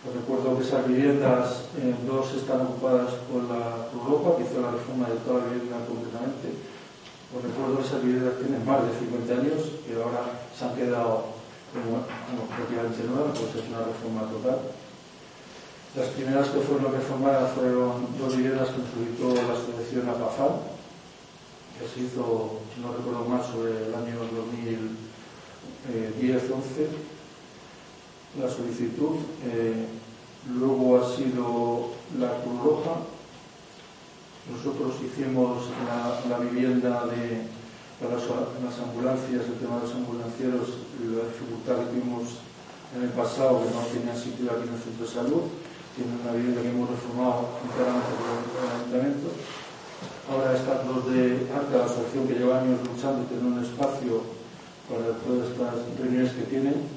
Os 0.04 0.14
recuerdo 0.14 0.58
que 0.60 0.64
esas 0.68 0.86
viviendas, 0.86 1.72
eh, 1.80 1.96
dos 2.06 2.36
están 2.36 2.62
ocupadas 2.62 3.18
por 3.32 3.48
la 3.48 3.88
Europa, 3.96 4.38
que 4.38 4.44
hizo 4.44 4.62
la 4.62 4.72
reforma 4.72 5.08
de 5.08 5.16
toda 5.24 5.48
la 5.48 5.54
vivienda 5.56 5.80
completamente. 5.88 6.54
Os 7.34 7.42
recuerdo 7.42 7.80
que 7.80 7.88
esas 7.88 8.04
viviendas 8.04 8.38
tienen 8.38 8.62
más 8.68 8.84
de 8.84 8.94
50 9.00 9.34
años, 9.34 9.82
que 9.88 9.96
ahora 9.96 10.44
se 10.54 10.66
han 10.66 10.76
quedado 10.76 11.33
como, 11.74 12.06
como 12.06 12.46
prácticamente 12.54 13.04
nuevas, 13.10 13.34
pues 13.34 13.56
es 13.58 13.66
una 13.70 13.82
reforma 13.90 14.30
total. 14.30 14.60
Las 15.96 16.10
primeras 16.10 16.50
que 16.50 16.60
fueron 16.62 16.94
reformadas 16.94 17.54
fueron 17.54 18.08
dos 18.18 18.36
viviendas 18.38 18.70
que 18.70 18.82
solicitó 18.82 19.34
la 19.34 19.54
Asociación 19.54 20.10
APAFAL, 20.10 20.54
que 21.78 21.86
se 21.90 22.06
hizo, 22.06 22.62
si 22.74 22.82
no 22.82 22.94
recuerdo 22.94 23.26
mal, 23.26 23.42
sobre 23.42 23.90
el 23.90 23.94
año 23.94 24.22
2010-11, 26.22 26.94
la 28.42 28.50
solicitud. 28.50 29.18
Eh, 29.46 29.86
luego 30.54 30.98
ha 30.98 31.16
sido 31.16 31.90
la 32.20 32.42
Cruz 32.42 32.62
Roja. 32.62 33.02
Nosotros 34.50 34.96
hicimos 35.02 35.70
la 36.28 36.38
vivienda 36.40 37.06
de, 37.06 37.48
para 38.04 38.20
las, 38.20 38.76
ambulancias, 38.84 39.48
el 39.48 39.58
tema 39.64 39.80
de 39.80 39.88
los 39.88 39.96
ambulancieros, 39.96 40.68
la 41.00 41.32
dificultad 41.32 41.88
que 41.88 41.96
tuvimos 41.96 42.44
en 42.92 43.08
el 43.08 43.14
pasado, 43.16 43.64
que 43.64 43.72
no 43.72 43.88
tenían 43.88 44.20
sitio 44.20 44.52
aquí 44.52 44.68
en 44.68 44.76
el 44.76 44.84
centro 44.84 45.08
de 45.08 45.12
salud 45.12 45.44
tiene 45.94 46.10
una 46.18 46.34
vivienda 46.34 46.62
que 46.62 46.74
hemos 46.74 46.90
reformado 46.90 47.54
enteramente 47.62 48.12
por 48.18 48.26
el 48.26 48.74
ayuntamiento. 48.74 49.28
Ahora 50.26 50.58
están 50.58 50.90
los 50.90 51.06
de 51.06 51.46
ARCA, 51.54 51.78
la 51.78 51.86
asociación 51.86 52.28
que 52.28 52.34
lleva 52.42 52.66
años 52.66 52.82
luchando 52.82 53.22
y 53.22 53.30
tener 53.30 53.46
un 53.46 53.62
espacio 53.62 54.26
para 54.90 55.14
todas 55.22 55.54
estas 55.54 55.86
reuniones 56.02 56.34
que 56.34 56.50
tienen. 56.50 56.90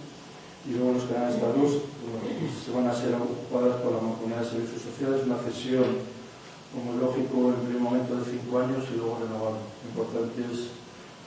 Y 0.64 0.80
luego 0.80 0.96
los 0.96 1.06
dos 1.06 1.38
bueno, 1.38 2.24
pues 2.40 2.52
se 2.64 2.72
van 2.72 2.88
a 2.88 2.96
ser 2.96 3.14
ocupadas 3.14 3.78
por 3.84 3.92
la 3.92 4.00
Mancomunidad 4.00 4.42
de 4.42 4.50
Servicios 4.50 4.82
Sociales, 4.82 5.28
una 5.28 5.38
cesión, 5.44 6.02
como 6.72 6.96
lógico, 6.98 7.52
en 7.52 7.68
primer 7.68 7.82
momento 7.84 8.16
de 8.16 8.24
cinco 8.24 8.58
años 8.58 8.82
y 8.90 8.96
luego 8.96 9.20
renovar. 9.20 9.60
Lo 9.60 9.86
importante 9.92 10.40
es 10.40 10.72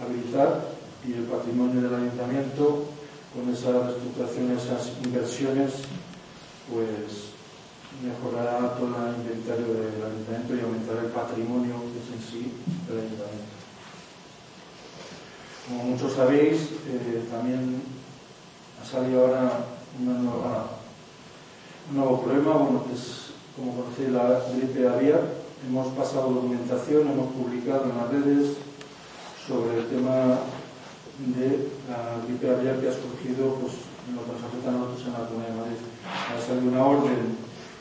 habilitar 0.01 0.69
y 1.07 1.13
el 1.13 1.23
patrimonio 1.23 1.81
del 1.81 1.95
ayuntamiento 1.95 2.85
con 3.33 3.53
esa 3.53 3.71
reestructuración, 3.71 4.51
esas 4.51 4.91
inversiones, 5.05 5.73
pues 6.71 7.29
mejorará 8.03 8.75
todo 8.75 8.87
el 8.87 9.15
inventario 9.15 9.67
del 9.73 10.01
ayuntamiento 10.01 10.55
y 10.55 10.61
aumentará 10.61 11.01
el 11.01 11.11
patrimonio 11.11 11.75
que 11.91 11.99
es 11.99 12.09
en 12.15 12.21
sí 12.21 12.51
del 12.87 12.99
ayuntamiento. 12.99 13.59
Como 15.67 15.83
muchos 15.83 16.13
sabéis, 16.13 16.61
eh, 16.87 17.23
también 17.29 17.81
ha 18.81 18.85
salido 18.85 19.27
ahora 19.27 19.65
un 19.99 20.25
nuevo 21.95 22.21
problema, 22.21 22.53
bueno, 22.53 22.85
que 22.85 22.93
es, 22.93 23.31
como 23.55 23.75
conocéis, 23.75 24.09
la 24.09 24.41
gripe 24.55 24.87
aviar. 24.87 25.21
Hemos 25.67 25.87
pasado 25.93 26.31
documentación, 26.31 27.07
hemos 27.09 27.33
publicado 27.33 27.83
en 27.83 27.97
las 27.97 28.09
redes 28.09 28.57
sobre 29.49 29.79
el 29.81 29.87
tema 29.89 30.45
de 31.25 31.73
la 31.89 32.21
gripe 32.21 32.53
aviar 32.53 32.77
que 32.77 32.87
ha 32.87 32.93
surgido 32.93 33.57
pues, 33.57 33.81
en 34.05 34.13
lo 34.13 34.21
que 34.21 34.37
nos 34.37 34.45
afecta 34.45 34.69
a 34.69 34.77
nosotros 34.77 35.09
en 35.09 35.13
la 35.17 35.25
Comunidad 35.25 35.49
de 35.49 35.57
Madrid. 35.57 35.81
Ha 36.05 36.37
salido 36.37 36.69
una 36.69 36.85
orden 36.85 37.33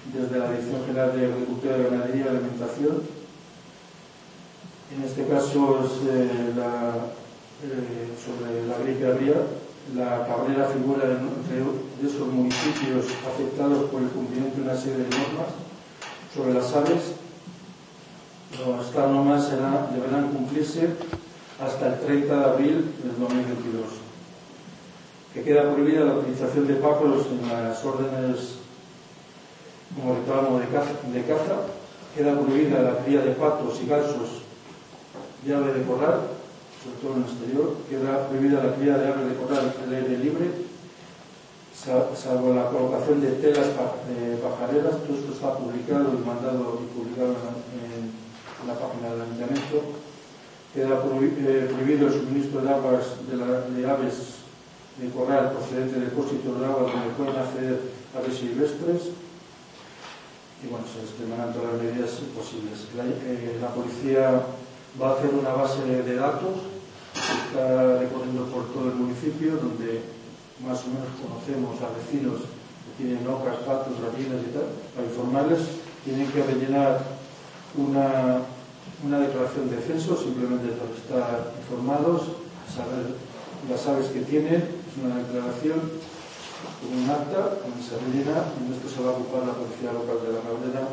desde 0.09 0.39
la 0.39 0.49
Dirección 0.49 0.81
General 0.89 1.13
de 1.13 1.27
Agricultura, 1.29 1.77
Ganadería 1.77 2.25
y 2.25 2.29
Alimentación. 2.29 3.05
En 4.97 5.05
este 5.05 5.29
caso 5.29 5.85
es 5.85 5.93
eh, 6.09 6.57
eh, 6.57 8.17
sobre 8.17 8.65
la 8.65 8.79
gripe 8.81 9.05
aviar. 9.05 9.69
La 9.95 10.27
cabrera 10.27 10.69
figura 10.69 11.05
entre 11.05 11.65
de 11.65 12.09
esos 12.09 12.29
municipios 12.29 13.07
afectados 13.25 13.89
por 13.91 14.03
el 14.03 14.09
cumplimiento 14.09 14.57
de 14.57 14.63
una 14.63 14.77
serie 14.77 15.05
de 15.05 15.09
normas 15.09 15.53
sobre 16.35 16.55
las 16.55 16.73
aves. 16.75 17.13
Estas 18.53 19.11
normas 19.11 19.51
deberán 19.51 20.29
cumplirse 20.33 20.89
hasta 21.61 21.87
el 21.87 22.01
30 22.01 22.37
de 22.37 22.45
abril 22.45 22.95
del 23.03 23.19
2022. 23.19 23.85
Que 25.35 25.43
queda 25.43 25.73
prohibida 25.73 26.05
la 26.05 26.15
utilización 26.15 26.67
de 26.67 26.75
pájaros 26.75 27.27
en 27.31 27.49
las 27.49 27.85
órdenes 27.85 28.59
como 29.95 30.15
reclamo 30.15 30.59
de 30.59 30.67
caza, 30.69 30.93
de 31.13 31.23
caza, 31.25 31.57
queda 32.15 32.39
prohibida 32.39 32.83
la 32.83 32.99
cría 33.05 33.21
de 33.21 33.33
patos 33.33 33.81
y 33.83 33.89
gansos 33.89 34.43
de 35.45 35.55
ave 35.55 35.73
de 35.73 35.85
corral, 35.85 36.29
sobre 36.83 36.97
todo 37.01 37.13
en 37.17 37.23
el 37.23 37.29
exterior, 37.29 37.77
queda 37.89 38.29
prohibida 38.29 38.63
la 38.65 38.75
cría 38.75 38.99
de 38.99 39.09
ave 39.09 39.25
de 39.25 39.37
corral 39.37 39.75
al 39.83 39.95
aire 39.95 40.19
libre, 40.19 40.51
salvo 41.73 42.55
la 42.55 42.69
colocación 42.71 43.21
de 43.21 43.33
telas 43.39 43.69
pajareras, 43.75 44.99
todo 45.07 45.17
esto 45.17 45.33
está 45.33 45.57
publicado 45.57 46.13
y 46.15 46.27
mandado 46.27 46.83
y 46.83 46.99
publicado 46.99 47.35
en, 47.73 48.29
la 48.67 48.75
página 48.75 49.15
del 49.15 49.23
ayuntamiento, 49.23 49.98
queda 50.75 50.95
eh, 50.95 51.69
prohibido 51.73 52.09
el 52.09 52.13
suministro 52.13 52.61
de 52.61 52.71
aguas 52.71 53.05
de, 53.29 53.91
aves 53.91 54.15
de 54.99 55.09
corral 55.11 55.53
procedente 55.53 55.99
de 55.99 56.07
depósitos 56.07 56.61
de 56.61 56.67
agua 56.67 56.93
donde 56.93 57.15
pueden 57.17 57.37
acceder 57.37 57.81
aves 58.17 58.39
silvestres, 58.39 59.15
y 60.63 60.67
bueno, 60.67 60.85
se 60.91 61.07
extremarán 61.07 61.53
todas 61.53 61.75
las 61.75 61.83
medidas 61.83 62.11
posibles. 62.35 62.91
La, 62.97 63.05
eh, 63.07 63.59
la, 63.61 63.69
policía 63.69 64.43
va 65.01 65.11
a 65.11 65.13
hacer 65.15 65.31
una 65.31 65.51
base 65.51 65.85
de 65.87 66.17
datos 66.17 66.67
que 67.15 67.21
está 67.47 67.99
recorriendo 67.99 68.47
por 68.47 68.73
todo 68.73 68.91
el 68.91 68.97
municipio, 68.97 69.55
donde 69.57 70.03
más 70.67 70.83
o 70.83 70.89
menos 70.91 71.15
conocemos 71.23 71.79
a 71.79 71.95
vecinos 71.95 72.43
que 72.43 73.05
tienen 73.05 73.27
ocas, 73.29 73.63
patos, 73.63 73.95
gallinas 74.03 74.43
y 74.43 74.51
tal, 74.51 74.67
para 74.95 75.07
informarles. 75.07 75.61
Tienen 76.05 76.27
que 76.33 76.43
rellenar 76.43 76.99
una, 77.77 78.43
una 79.05 79.21
declaración 79.21 79.71
de 79.71 79.79
censo, 79.79 80.17
simplemente 80.17 80.75
para 80.75 80.91
estar 80.91 81.55
informados, 81.63 82.23
saber 82.67 83.15
las 83.71 83.87
aves 83.87 84.09
que 84.09 84.21
tienen, 84.23 84.59
es 84.59 84.95
una 84.99 85.17
declaración 85.23 85.79
con 86.83 86.91
un 86.91 87.11
acta 87.11 87.63
donde 87.63 87.83
se 87.83 87.95
rellena 87.99 88.51
en 88.59 88.75
esto 88.75 88.91
se 88.91 89.03
va 89.03 89.11
a 89.11 89.19
ocupar 89.19 89.47
la 89.47 89.55
policía 89.55 89.95
local 89.95 90.19
de 90.23 90.35
la 90.35 90.43
Cabrera 90.43 90.89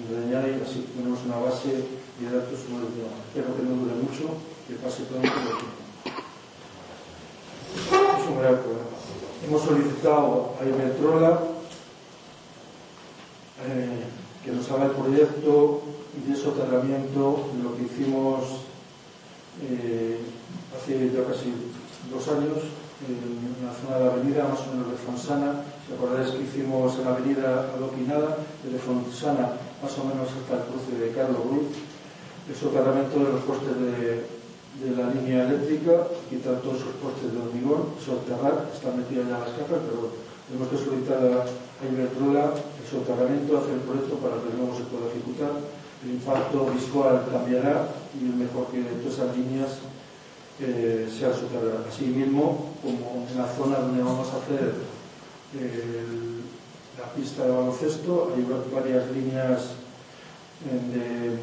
en 0.00 0.04
rellenar 0.08 0.48
y 0.48 0.62
así 0.64 0.88
tenemos 0.96 1.20
una 1.24 1.36
base 1.36 1.68
de 1.68 2.24
datos 2.24 2.56
sobre 2.60 2.88
el 2.88 2.92
tema. 2.96 3.12
Espero 3.28 3.56
que 3.56 3.62
no 3.62 3.76
dure 3.76 3.96
mucho, 4.00 4.40
que 4.68 4.80
pase 4.80 5.04
todo 5.04 5.20
el 5.20 5.28
tiempo. 5.28 5.68
Es 7.76 8.28
un 8.28 8.40
gran 8.40 8.56
problema. 8.56 8.88
Hemos 9.44 9.62
solicitado 9.62 10.56
a 10.60 10.64
Ibertrola 10.64 11.40
eh, 13.60 14.19
que 14.44 14.52
nos 14.52 14.70
haga 14.70 14.86
el 14.86 14.92
proyecto 14.92 15.82
de 16.26 16.36
soterramiento 16.36 17.50
de 17.56 17.62
lo 17.62 17.76
que 17.76 17.82
hicimos 17.82 18.64
eh, 19.62 20.18
hace 20.74 21.12
ya 21.12 21.24
casi 21.24 21.52
dos 22.10 22.26
años 22.28 22.64
en 23.06 23.64
la 23.64 23.72
zona 23.72 23.96
de 23.96 24.04
la 24.04 24.12
avenida, 24.12 24.48
más 24.48 24.60
o 24.60 24.72
menos 24.72 24.90
de 24.92 24.96
Fonsana. 24.96 25.64
Si 25.86 25.94
acordáis 25.94 26.30
que 26.36 26.44
hicimos 26.44 26.98
en 26.98 27.04
la 27.04 27.16
avenida 27.16 27.72
Adoquinada, 27.76 28.36
desde 28.64 28.78
Fonsana 28.78 29.56
más 29.80 29.96
o 29.96 30.04
menos 30.04 30.28
hasta 30.28 30.60
el 30.60 30.64
cruce 30.68 30.92
de 31.00 31.12
Carlos 31.12 31.40
Ruiz, 31.48 31.68
el 32.48 32.56
soterramiento 32.56 33.16
de 33.16 33.32
los 33.32 33.42
postes 33.48 33.72
de, 33.80 34.28
de, 34.80 34.88
la 34.96 35.08
línea 35.08 35.48
eléctrica, 35.48 36.08
quitar 36.28 36.60
todos 36.60 36.84
esos 36.84 37.00
postes 37.00 37.32
de 37.32 37.40
hormigón, 37.40 37.96
soterrar, 37.96 38.68
están 38.68 38.96
metidas 38.96 39.28
ya 39.28 39.40
las 39.40 39.56
cajas, 39.56 39.80
pero 39.88 40.12
tenemos 40.48 40.68
que 40.68 40.76
solicitar 40.76 41.20
a, 41.24 41.48
a 41.48 41.82
Iberdrola 41.88 42.52
el 42.52 42.79
soterramiento, 42.90 43.58
hacer 43.58 43.74
el 43.74 43.86
proyecto 43.86 44.16
para 44.18 44.42
que 44.42 44.50
luego 44.56 44.74
se 44.74 44.90
pueda 44.90 45.06
ejecutar. 45.06 45.54
El 46.02 46.10
impacto 46.18 46.66
visual 46.74 47.24
cambiará 47.30 47.88
y 48.18 48.28
es 48.28 48.34
mejor 48.34 48.66
que 48.68 48.82
todas 48.82 49.14
esas 49.14 49.36
líneas 49.36 49.78
eh, 50.58 51.06
sea 51.06 51.32
superada. 51.32 51.84
Así 51.88 52.06
mismo, 52.06 52.74
como 52.82 53.26
en 53.30 53.36
la 53.38 53.46
zona 53.46 53.78
donde 53.78 54.02
vamos 54.02 54.28
a 54.28 54.38
hacer 54.42 54.74
la 56.98 57.12
pista 57.14 57.44
de 57.44 57.50
baloncesto, 57.50 58.32
hay 58.34 58.46
varias 58.74 59.10
líneas 59.10 59.76
eh, 60.68 61.38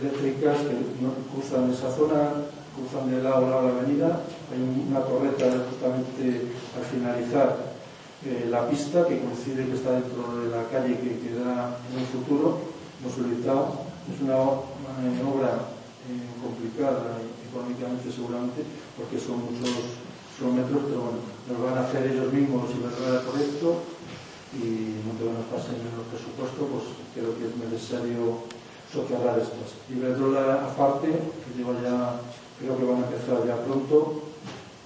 eléctricas 0.00 0.58
que 0.58 0.76
cruzan 1.32 1.70
esa 1.70 1.90
zona, 1.90 2.46
cruzan 2.74 3.10
de 3.10 3.22
lado 3.22 3.46
a 3.46 3.50
lado 3.50 3.68
la 3.68 3.78
avenida. 3.80 4.20
Hay 4.50 4.88
una 4.88 5.00
torreta 5.00 5.46
justamente 5.70 6.50
al 6.76 6.84
finalizar 6.84 7.69
eh, 8.26 8.48
la 8.50 8.68
pista 8.68 9.06
que 9.06 9.20
coincide 9.20 9.66
que 9.66 9.74
está 9.74 9.92
dentro 9.92 10.36
de 10.44 10.50
la 10.52 10.68
calle 10.68 10.98
que 11.00 11.20
queda 11.24 11.80
en 11.88 12.00
un 12.00 12.06
futuro. 12.06 12.60
Hemos 13.00 13.16
solicitado, 13.16 13.88
es 14.12 14.20
una, 14.20 14.36
una 14.36 15.24
obra 15.24 15.72
eh, 16.04 16.28
complicada 16.36 17.16
económicamente 17.48 18.12
seguramente, 18.12 18.60
porque 18.96 19.16
son 19.16 19.40
muchos 19.48 19.96
kilómetros, 20.36 20.84
pero 20.84 21.00
bueno, 21.08 21.20
nos 21.48 21.58
van 21.64 21.78
a 21.80 21.86
hacer 21.88 22.12
ellos 22.12 22.32
mismos 22.32 22.68
y 22.76 22.84
verdad 22.84 23.20
el 23.20 23.26
proyecto 23.28 23.68
y 24.52 25.00
no 25.04 25.16
te 25.16 25.24
van 25.24 25.40
a 25.40 25.48
pasar 25.48 25.80
en 25.80 25.88
el 25.88 26.04
presupuesto, 26.10 26.68
pues 26.68 26.92
creo 27.14 27.32
que 27.38 27.48
es 27.48 27.54
necesario 27.56 28.44
soterrar 28.92 29.38
estas. 29.38 29.80
Iberdrola 29.88 30.66
aparte, 30.66 31.08
que 31.08 31.50
lleva 31.56 31.72
ya, 31.80 32.20
creo 32.58 32.76
que 32.76 32.84
van 32.84 33.02
a 33.02 33.06
empezar 33.06 33.46
ya 33.46 33.62
pronto, 33.62 34.29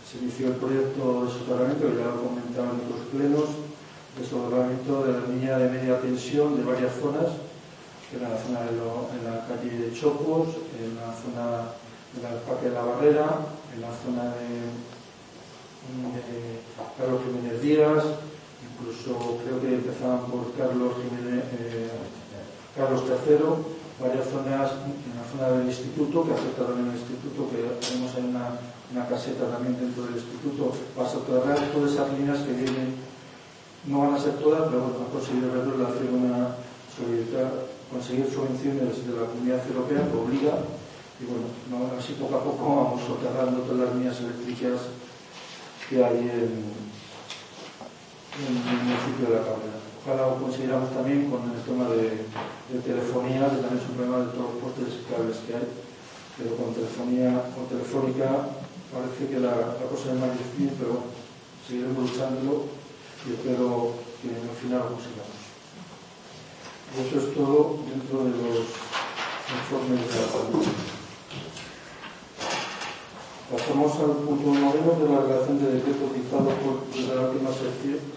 se 0.05 0.19
inició 0.19 0.49
el 0.49 0.57
proyecto 0.61 1.25
de 1.25 1.33
soterramiento, 1.33 1.89
que 1.89 1.97
ya 1.97 2.13
lo 2.13 2.29
comentaban 2.29 2.77
en 2.77 2.85
otros 2.85 3.09
plenos, 3.09 3.49
de 4.15 4.23
soterramiento 4.23 5.05
de 5.05 5.13
la 5.13 5.27
línea 5.27 5.59
de 5.59 5.71
media 5.71 6.01
tensión 6.01 6.57
de 6.57 6.63
varias 6.63 6.93
zonas, 7.01 7.41
que 8.11 8.17
era 8.21 8.29
la 8.29 8.39
zona 8.39 8.61
de 8.69 8.77
en 8.77 9.25
la 9.25 9.49
calle 9.49 9.71
de 9.71 9.93
Chocos, 9.97 10.61
en 10.79 10.95
la 10.95 11.11
zona 11.17 11.73
del 12.15 12.41
Parque 12.47 12.69
de 12.69 12.75
la 12.77 12.85
Barrera, 12.85 13.49
en 13.75 13.81
la 13.81 13.91
zona 13.91 14.37
de, 14.39 14.71
de 16.15 16.61
Carlos 16.97 17.23
Jiménez 17.25 17.61
Díaz, 17.61 18.05
incluso 18.61 19.41
creo 19.43 19.61
que 19.61 19.75
empezaban 19.75 20.31
por 20.31 20.53
Carlos 20.53 20.95
Jiménez, 21.01 21.45
eh, 21.59 21.91
Carlos 22.77 23.03
III, 23.09 23.75
varias 23.99 24.29
zonas, 24.29 24.73
en 24.85 25.15
la 25.17 25.25
zona 25.27 25.59
del 25.59 25.67
instituto, 25.67 26.25
que 26.25 26.33
afecta 26.33 26.67
también 26.67 26.91
al 26.91 26.97
instituto, 26.97 27.49
que 27.51 27.63
tenemos 27.83 28.15
ahí 28.15 28.27
una, 28.31 28.59
una 28.95 29.09
caseta 29.09 29.51
también 29.51 29.75
dentro 29.75 30.07
del 30.07 30.15
instituto, 30.15 30.71
para 30.95 31.11
soterrar 31.11 31.59
todas 31.75 31.91
esas 31.91 32.15
líneas 32.15 32.39
que 32.47 32.55
vienen, 32.55 32.95
no 33.91 34.07
van 34.07 34.15
a 34.15 34.23
ser 34.23 34.39
todas, 34.39 34.71
pero 34.71 34.87
bueno, 34.87 35.03
ha 35.03 35.11
conseguido 35.11 35.51
hacer 35.51 36.15
una 36.15 36.55
conseguir 37.91 38.31
subvenciones 38.31 39.07
de 39.07 39.13
la 39.19 39.27
comunidad 39.27 39.67
europea 39.67 40.07
que 40.07 40.17
obliga, 40.17 40.63
y 41.19 41.27
bueno, 41.27 41.51
no, 41.71 41.91
así 41.99 42.15
poco 42.15 42.39
a 42.39 42.45
poco 42.45 42.63
vamos 42.63 43.03
soterrando 43.03 43.67
todas 43.67 43.87
las 43.87 43.95
líneas 43.99 44.19
eléctricas 44.19 44.95
que 45.91 46.03
hay 46.03 46.19
en, 46.31 46.71
el 48.35 48.55
municipio 48.55 49.31
de 49.31 49.35
la 49.39 49.47
Cabrera. 49.47 49.79
Ojalá 50.03 50.27
lo 50.27 50.43
consideramos 50.43 50.91
también 50.91 51.31
con 51.31 51.43
el 51.51 51.63
tema 51.63 51.87
de, 51.91 52.27
de, 52.27 52.79
telefonía, 52.83 53.47
que 53.51 53.63
también 53.63 53.79
es 53.79 53.91
un 53.91 53.95
problema 53.95 54.27
de 54.27 54.35
todos 54.35 54.55
los 54.55 54.63
postes 54.63 55.07
cables 55.07 55.39
que 55.47 55.55
hay, 55.55 55.69
pero 56.39 56.59
con 56.59 56.75
telefonía 56.75 57.31
o 57.55 57.63
telefónica 57.71 58.64
parece 58.95 59.27
que 59.27 59.41
la, 59.41 59.75
cosa 59.91 60.15
es 60.15 60.21
más 60.21 60.31
difícil, 60.39 60.71
pero 60.79 61.03
seguiremos 61.67 62.11
luchándolo 62.11 62.71
y 63.27 63.35
espero 63.35 63.91
que 64.23 64.31
al 64.31 64.55
final 64.55 64.79
lo 64.79 64.95
consigamos. 64.95 65.43
Eso 66.95 67.19
es 67.19 67.35
todo 67.35 67.83
dentro 67.91 68.23
de 68.23 68.31
los 68.31 68.71
informes 69.51 70.07
de 70.07 70.21
la 70.21 70.29
pandemia. 70.31 70.95
Pasamos 73.51 73.93
al 73.99 74.17
punto 74.23 74.55
noveno 74.55 74.93
de 74.95 75.09
la 75.11 75.21
relación 75.27 75.59
de 75.59 75.75
decreto 75.75 76.15
dictado 76.15 76.51
por 76.63 76.87
la 76.95 77.29
última 77.29 77.51
sección 77.51 78.15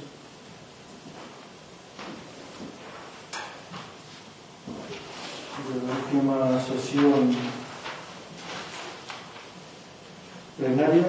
la 5.67 5.93
última 5.93 6.59
sesión 6.61 7.35
plenaria. 10.57 11.05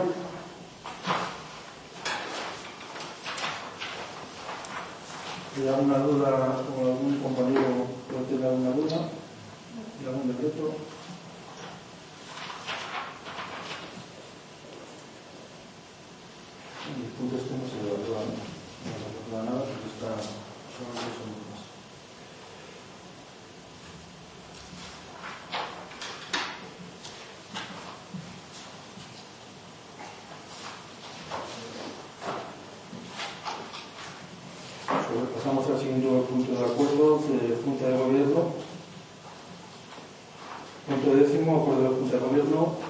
¿Hay 5.57 5.69
alguna 5.69 5.99
duda 5.99 6.63
o 6.77 6.81
algún 6.81 7.19
compañero 7.21 7.89
puede 8.09 8.25
tener 8.27 8.47
alguna 8.47 8.71
duda 8.71 9.09
de 10.01 10.09
algún 10.09 10.29
decreto? 10.29 10.77
El 16.89 17.05
punto 17.19 17.37
este 17.37 17.55
no 17.55 17.65
se 17.67 17.79
se 17.83 19.45
nada 19.45 19.61
porque 19.65 19.89
está 19.89 20.15
solamente 20.79 21.48
de 37.33 37.57
Junta 37.63 37.89
de 37.89 37.99
Gobierno. 37.99 38.53
Punto 40.87 41.17
décimo, 41.17 41.61
acuerdo 41.61 41.83
de 41.83 41.89
Junta 42.01 42.17
de 42.17 42.23
Gobierno 42.23 42.88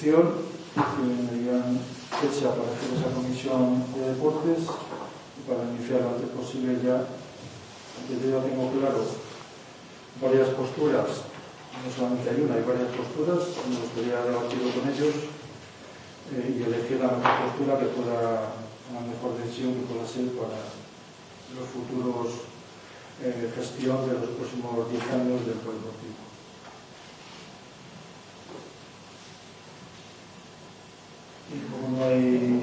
elección 0.00 0.32
eh, 0.76 1.60
hecha 2.24 2.56
para 2.56 2.72
hacer 2.72 2.88
esa 2.96 3.12
comisión 3.12 3.84
de 3.92 4.16
deportes 4.16 4.64
y 4.64 5.40
para 5.44 5.68
iniciar 5.76 6.00
lo 6.00 6.16
antes 6.16 6.30
posible 6.32 6.80
ya, 6.80 7.04
que 8.08 8.16
yo 8.16 8.32
ya 8.32 8.40
tengo 8.40 8.72
claro 8.80 9.04
varias 10.20 10.48
posturas, 10.56 11.28
no 11.84 11.88
solamente 11.92 12.30
hay 12.30 12.40
una, 12.40 12.56
hay 12.56 12.64
varias 12.64 12.88
posturas, 12.96 13.44
me 13.68 13.76
gustaría 13.76 14.24
debatirlo 14.24 14.72
con 14.72 14.88
ellos 14.88 15.14
eh, 16.32 16.48
y 16.48 16.62
elegir 16.64 16.96
la 17.00 17.20
mejor 17.20 17.36
postura 17.44 17.76
que 17.76 17.92
pueda, 17.92 18.56
la 18.96 19.02
mejor 19.04 19.36
decisión 19.36 19.76
que 19.76 19.84
pueda 19.84 20.08
ser 20.08 20.32
para 20.32 20.64
los 21.52 21.66
futuros 21.68 22.48
eh, 23.20 23.52
gestión 23.52 24.08
de 24.08 24.16
los 24.16 24.32
próximos 24.32 24.88
10 24.88 25.02
años 25.12 25.44
del 25.44 25.60
Poder 25.60 26.29
E 31.50 31.58
como 31.66 31.98
non 31.98 32.06
hai 32.06 32.62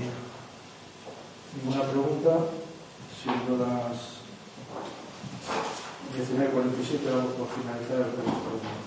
ninguna 1.52 1.84
pregunta, 1.92 2.56
siendo 3.12 3.60
las 3.60 4.24
19.47 6.16 7.04
vamos 7.12 7.36
a 7.36 7.52
finalizar 7.52 8.08
o 8.08 8.16
resto 8.16 8.87